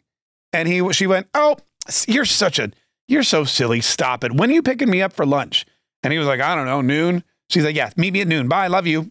And 0.52 0.68
he 0.68 0.92
she 0.92 1.06
went, 1.06 1.28
"Oh, 1.32 1.56
you're 2.06 2.24
such 2.24 2.58
a 2.58 2.72
you're 3.08 3.22
so 3.22 3.44
silly. 3.44 3.80
Stop 3.80 4.24
it. 4.24 4.32
When 4.32 4.50
are 4.50 4.52
you 4.52 4.62
picking 4.62 4.90
me 4.90 5.00
up 5.00 5.12
for 5.12 5.24
lunch?" 5.24 5.64
And 6.02 6.12
he 6.12 6.18
was 6.18 6.28
like, 6.28 6.40
"I 6.40 6.54
don't 6.54 6.66
know, 6.66 6.80
noon." 6.80 7.24
She's 7.48 7.64
like, 7.64 7.76
"Yeah, 7.76 7.90
meet 7.96 8.12
me 8.12 8.20
at 8.20 8.28
noon. 8.28 8.48
Bye. 8.48 8.64
I 8.64 8.68
love 8.68 8.86
you." 8.86 9.08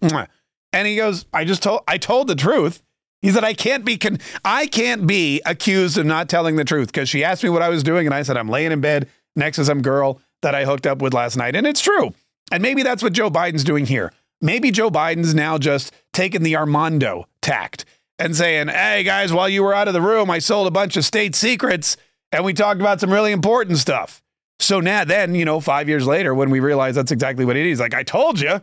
And 0.73 0.87
he 0.87 0.95
goes, 0.95 1.25
"I 1.33 1.45
just 1.45 1.63
told 1.63 1.81
I 1.87 1.97
told 1.97 2.27
the 2.27 2.35
truth." 2.35 2.83
He 3.21 3.31
said, 3.31 3.43
"I 3.43 3.53
can't 3.53 3.85
be 3.85 3.97
con- 3.97 4.19
I 4.43 4.67
can't 4.67 5.07
be 5.07 5.41
accused 5.45 5.97
of 5.97 6.05
not 6.05 6.29
telling 6.29 6.57
the 6.57 6.65
truth 6.65 6.87
because 6.87 7.09
she 7.09 7.23
asked 7.23 7.43
me 7.43 7.49
what 7.49 7.61
I 7.61 7.69
was 7.69 7.83
doing 7.83 8.05
and 8.05 8.13
I 8.13 8.21
said 8.23 8.37
I'm 8.37 8.49
laying 8.49 8.71
in 8.71 8.81
bed 8.81 9.09
next 9.35 9.55
to 9.57 9.65
some 9.65 9.81
girl 9.81 10.21
that 10.41 10.55
I 10.55 10.65
hooked 10.65 10.87
up 10.87 11.01
with 11.01 11.13
last 11.13 11.37
night. 11.37 11.55
And 11.55 11.67
it's 11.67 11.81
true. 11.81 12.13
And 12.51 12.61
maybe 12.61 12.83
that's 12.83 13.03
what 13.03 13.13
Joe 13.13 13.29
Biden's 13.29 13.63
doing 13.63 13.85
here. 13.85 14.11
Maybe 14.41 14.71
Joe 14.71 14.89
Biden's 14.89 15.35
now 15.35 15.57
just 15.57 15.93
taking 16.13 16.43
the 16.43 16.55
Armando 16.55 17.27
tact 17.41 17.85
and 18.17 18.35
saying, 18.35 18.67
hey, 18.67 19.03
guys, 19.03 19.31
while 19.31 19.47
you 19.49 19.63
were 19.63 19.73
out 19.73 19.87
of 19.87 19.93
the 19.93 20.01
room, 20.01 20.29
I 20.29 20.39
sold 20.39 20.67
a 20.67 20.71
bunch 20.71 20.97
of 20.97 21.05
state 21.05 21.35
secrets 21.35 21.97
and 22.31 22.43
we 22.43 22.53
talked 22.53 22.79
about 22.79 22.99
some 22.99 23.11
really 23.11 23.31
important 23.31 23.77
stuff. 23.77 24.21
So 24.59 24.79
now, 24.79 25.03
then, 25.03 25.33
you 25.33 25.45
know, 25.45 25.59
five 25.59 25.89
years 25.89 26.05
later, 26.05 26.35
when 26.35 26.49
we 26.49 26.59
realize 26.59 26.95
that's 26.95 27.11
exactly 27.11 27.45
what 27.45 27.57
it 27.57 27.65
is, 27.65 27.79
like 27.79 27.93
I 27.93 28.03
told 28.03 28.39
you, 28.39 28.61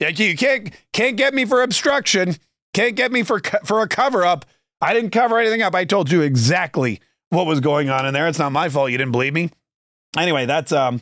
you 0.00 0.36
can't 0.36 0.70
can't 0.92 1.16
get 1.16 1.34
me 1.34 1.44
for 1.44 1.62
obstruction, 1.62 2.36
can't 2.74 2.96
get 2.96 3.10
me 3.10 3.22
for 3.22 3.40
for 3.64 3.80
a 3.80 3.88
cover 3.88 4.24
up. 4.24 4.44
I 4.80 4.94
didn't 4.94 5.10
cover 5.10 5.38
anything 5.38 5.62
up. 5.62 5.74
I 5.74 5.84
told 5.84 6.10
you 6.10 6.20
exactly 6.20 7.00
what 7.30 7.46
was 7.46 7.60
going 7.60 7.90
on 7.90 8.06
in 8.06 8.14
there. 8.14 8.28
It's 8.28 8.38
not 8.38 8.52
my 8.52 8.68
fault 8.68 8.90
you 8.90 8.98
didn't 8.98 9.12
believe 9.12 9.32
me. 9.32 9.50
Anyway, 10.16 10.46
that's 10.46 10.70
um 10.70 11.00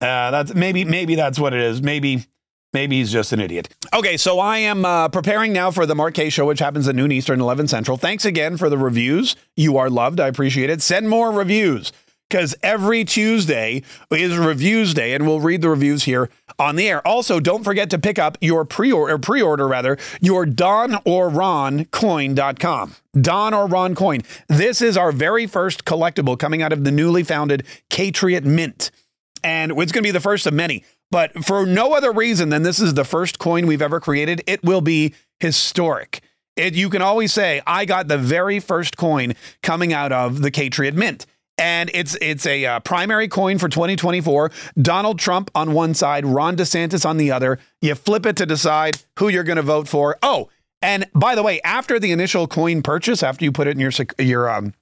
uh, 0.00 0.30
that's 0.30 0.54
maybe 0.54 0.84
maybe 0.84 1.14
that's 1.14 1.38
what 1.38 1.52
it 1.52 1.60
is. 1.60 1.82
Maybe 1.82 2.26
maybe 2.72 2.98
he's 2.98 3.10
just 3.10 3.32
an 3.32 3.40
idiot. 3.40 3.68
Okay, 3.94 4.16
so 4.16 4.38
I 4.38 4.58
am 4.58 4.84
uh, 4.84 5.08
preparing 5.08 5.52
now 5.52 5.70
for 5.70 5.86
the 5.86 5.94
Mark 5.94 6.16
show, 6.28 6.46
which 6.46 6.60
happens 6.60 6.86
at 6.88 6.94
noon 6.94 7.12
Eastern, 7.12 7.40
11 7.40 7.68
Central. 7.68 7.96
Thanks 7.96 8.24
again 8.24 8.56
for 8.56 8.68
the 8.68 8.78
reviews. 8.78 9.36
You 9.56 9.76
are 9.76 9.90
loved. 9.90 10.20
I 10.20 10.28
appreciate 10.28 10.70
it. 10.70 10.82
Send 10.82 11.08
more 11.08 11.32
reviews 11.32 11.92
because 12.28 12.54
every 12.62 13.04
Tuesday 13.04 13.82
is 14.10 14.36
reviews 14.36 14.94
day, 14.94 15.14
and 15.14 15.26
we'll 15.26 15.40
read 15.40 15.62
the 15.62 15.70
reviews 15.70 16.04
here 16.04 16.30
on 16.58 16.76
the 16.76 16.88
air. 16.88 17.06
Also, 17.06 17.40
don't 17.40 17.64
forget 17.64 17.90
to 17.90 17.98
pick 17.98 18.18
up 18.18 18.36
your 18.40 18.64
pre-order, 18.64 19.18
pre-order 19.18 19.66
rather, 19.66 19.96
your 20.20 20.44
Don 20.44 20.98
or 21.04 21.28
Ron 21.28 21.86
coin.com. 21.86 22.94
Don 23.20 23.54
or 23.54 23.66
Ron 23.66 23.94
coin. 23.94 24.20
This 24.48 24.82
is 24.82 24.96
our 24.96 25.12
very 25.12 25.46
first 25.46 25.84
collectible 25.84 26.38
coming 26.38 26.62
out 26.62 26.72
of 26.72 26.84
the 26.84 26.90
newly 26.92 27.22
founded 27.22 27.64
Catriot 27.90 28.44
Mint 28.44 28.90
and 29.42 29.72
it's 29.72 29.92
going 29.92 30.02
to 30.02 30.08
be 30.08 30.10
the 30.10 30.20
first 30.20 30.46
of 30.46 30.54
many. 30.54 30.84
But 31.10 31.44
for 31.44 31.64
no 31.66 31.94
other 31.94 32.12
reason 32.12 32.50
than 32.50 32.62
this 32.62 32.80
is 32.80 32.94
the 32.94 33.04
first 33.04 33.38
coin 33.38 33.66
we've 33.66 33.82
ever 33.82 34.00
created, 34.00 34.42
it 34.46 34.62
will 34.62 34.80
be 34.80 35.14
historic. 35.40 36.20
It, 36.56 36.74
you 36.74 36.90
can 36.90 37.02
always 37.02 37.32
say, 37.32 37.62
I 37.66 37.84
got 37.84 38.08
the 38.08 38.18
very 38.18 38.58
first 38.58 38.96
coin 38.96 39.34
coming 39.62 39.92
out 39.92 40.12
of 40.12 40.42
the 40.42 40.50
Catriot 40.50 40.94
Mint. 40.94 41.24
And 41.56 41.90
it's 41.92 42.16
it's 42.20 42.46
a 42.46 42.64
uh, 42.66 42.80
primary 42.80 43.26
coin 43.26 43.58
for 43.58 43.68
2024. 43.68 44.52
Donald 44.80 45.18
Trump 45.18 45.50
on 45.56 45.72
one 45.72 45.92
side, 45.92 46.24
Ron 46.24 46.56
DeSantis 46.56 47.04
on 47.04 47.16
the 47.16 47.32
other. 47.32 47.58
You 47.82 47.96
flip 47.96 48.26
it 48.26 48.36
to 48.36 48.46
decide 48.46 49.02
who 49.18 49.28
you're 49.28 49.42
going 49.42 49.56
to 49.56 49.62
vote 49.62 49.88
for. 49.88 50.16
Oh, 50.22 50.50
and 50.80 51.06
by 51.14 51.34
the 51.34 51.42
way, 51.42 51.60
after 51.62 51.98
the 51.98 52.12
initial 52.12 52.46
coin 52.46 52.82
purchase, 52.82 53.24
after 53.24 53.44
you 53.44 53.50
put 53.50 53.66
it 53.66 53.72
in 53.72 53.80
your 53.80 53.90
your 54.18 54.48
um 54.48 54.72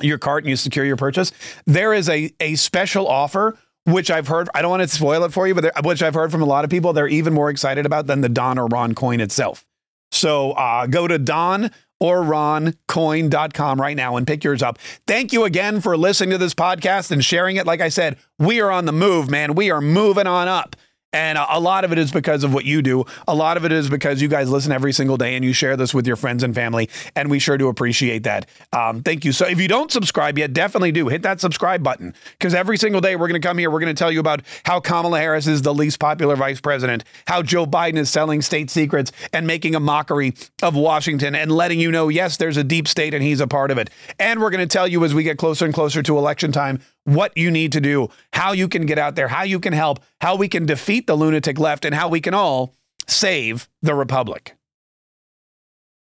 your 0.00 0.16
cart 0.18 0.44
and 0.44 0.50
you 0.50 0.56
secure 0.56 0.86
your 0.86 0.96
purchase, 0.96 1.30
there 1.66 1.92
is 1.92 2.08
a 2.08 2.32
a 2.40 2.54
special 2.54 3.06
offer 3.06 3.58
which 3.84 4.10
I've 4.10 4.28
heard. 4.28 4.48
I 4.54 4.62
don't 4.62 4.70
want 4.70 4.82
to 4.82 4.88
spoil 4.88 5.24
it 5.24 5.32
for 5.32 5.46
you, 5.46 5.54
but 5.54 5.84
which 5.84 6.02
I've 6.02 6.14
heard 6.14 6.30
from 6.30 6.42
a 6.42 6.46
lot 6.46 6.64
of 6.64 6.70
people, 6.70 6.92
they're 6.92 7.08
even 7.08 7.32
more 7.32 7.50
excited 7.50 7.86
about 7.86 8.06
than 8.06 8.20
the 8.20 8.28
Don 8.28 8.58
or 8.58 8.66
Ron 8.66 8.94
coin 8.94 9.20
itself. 9.20 9.66
So 10.12 10.52
uh, 10.52 10.86
go 10.86 11.08
to 11.08 11.18
Don 11.18 11.70
or 12.00 12.22
roncoin.com 12.22 13.80
right 13.80 13.96
now 13.96 14.16
and 14.16 14.26
pick 14.26 14.44
yours 14.44 14.62
up. 14.62 14.78
Thank 15.06 15.32
you 15.32 15.44
again 15.44 15.80
for 15.80 15.96
listening 15.96 16.30
to 16.30 16.38
this 16.38 16.54
podcast 16.54 17.10
and 17.10 17.24
sharing 17.24 17.56
it. 17.56 17.66
Like 17.66 17.80
I 17.80 17.88
said, 17.88 18.18
we 18.38 18.60
are 18.60 18.70
on 18.70 18.84
the 18.84 18.92
move, 18.92 19.30
man. 19.30 19.54
We 19.54 19.70
are 19.70 19.80
moving 19.80 20.26
on 20.26 20.48
up. 20.48 20.76
And 21.14 21.38
a 21.38 21.60
lot 21.60 21.84
of 21.84 21.92
it 21.92 21.98
is 21.98 22.10
because 22.10 22.42
of 22.42 22.52
what 22.52 22.64
you 22.64 22.82
do. 22.82 23.04
A 23.28 23.34
lot 23.36 23.56
of 23.56 23.64
it 23.64 23.70
is 23.70 23.88
because 23.88 24.20
you 24.20 24.26
guys 24.26 24.50
listen 24.50 24.72
every 24.72 24.92
single 24.92 25.16
day 25.16 25.36
and 25.36 25.44
you 25.44 25.52
share 25.52 25.76
this 25.76 25.94
with 25.94 26.08
your 26.08 26.16
friends 26.16 26.42
and 26.42 26.52
family. 26.52 26.90
And 27.14 27.30
we 27.30 27.38
sure 27.38 27.56
do 27.56 27.68
appreciate 27.68 28.24
that. 28.24 28.46
Um, 28.72 29.00
thank 29.00 29.24
you. 29.24 29.30
So 29.30 29.46
if 29.46 29.60
you 29.60 29.68
don't 29.68 29.92
subscribe 29.92 30.36
yet, 30.38 30.52
definitely 30.52 30.90
do 30.90 31.06
hit 31.06 31.22
that 31.22 31.40
subscribe 31.40 31.84
button 31.84 32.14
because 32.32 32.52
every 32.52 32.76
single 32.76 33.00
day 33.00 33.14
we're 33.14 33.28
going 33.28 33.40
to 33.40 33.46
come 33.46 33.58
here. 33.58 33.70
We're 33.70 33.78
going 33.78 33.94
to 33.94 33.98
tell 33.98 34.10
you 34.10 34.18
about 34.18 34.42
how 34.64 34.80
Kamala 34.80 35.20
Harris 35.20 35.46
is 35.46 35.62
the 35.62 35.72
least 35.72 36.00
popular 36.00 36.34
vice 36.34 36.60
president, 36.60 37.04
how 37.28 37.42
Joe 37.42 37.64
Biden 37.64 37.98
is 37.98 38.10
selling 38.10 38.42
state 38.42 38.68
secrets 38.68 39.12
and 39.32 39.46
making 39.46 39.76
a 39.76 39.80
mockery 39.80 40.34
of 40.64 40.74
Washington 40.74 41.36
and 41.36 41.52
letting 41.52 41.78
you 41.78 41.92
know, 41.92 42.08
yes, 42.08 42.38
there's 42.38 42.56
a 42.56 42.64
deep 42.64 42.88
state 42.88 43.14
and 43.14 43.22
he's 43.22 43.38
a 43.38 43.46
part 43.46 43.70
of 43.70 43.78
it. 43.78 43.88
And 44.18 44.40
we're 44.40 44.50
going 44.50 44.66
to 44.66 44.72
tell 44.72 44.88
you 44.88 45.04
as 45.04 45.14
we 45.14 45.22
get 45.22 45.38
closer 45.38 45.64
and 45.64 45.72
closer 45.72 46.02
to 46.02 46.18
election 46.18 46.50
time 46.50 46.80
what 47.04 47.36
you 47.36 47.50
need 47.50 47.72
to 47.72 47.80
do, 47.80 48.08
how 48.32 48.52
you 48.52 48.68
can 48.68 48.86
get 48.86 48.98
out 48.98 49.14
there, 49.14 49.28
how 49.28 49.42
you 49.42 49.60
can 49.60 49.72
help, 49.72 50.00
how 50.20 50.36
we 50.36 50.48
can 50.48 50.66
defeat 50.66 51.06
the 51.06 51.14
lunatic 51.14 51.58
left, 51.58 51.84
and 51.84 51.94
how 51.94 52.08
we 52.08 52.20
can 52.20 52.34
all 52.34 52.74
save 53.06 53.68
the 53.82 53.94
republic. 53.94 54.56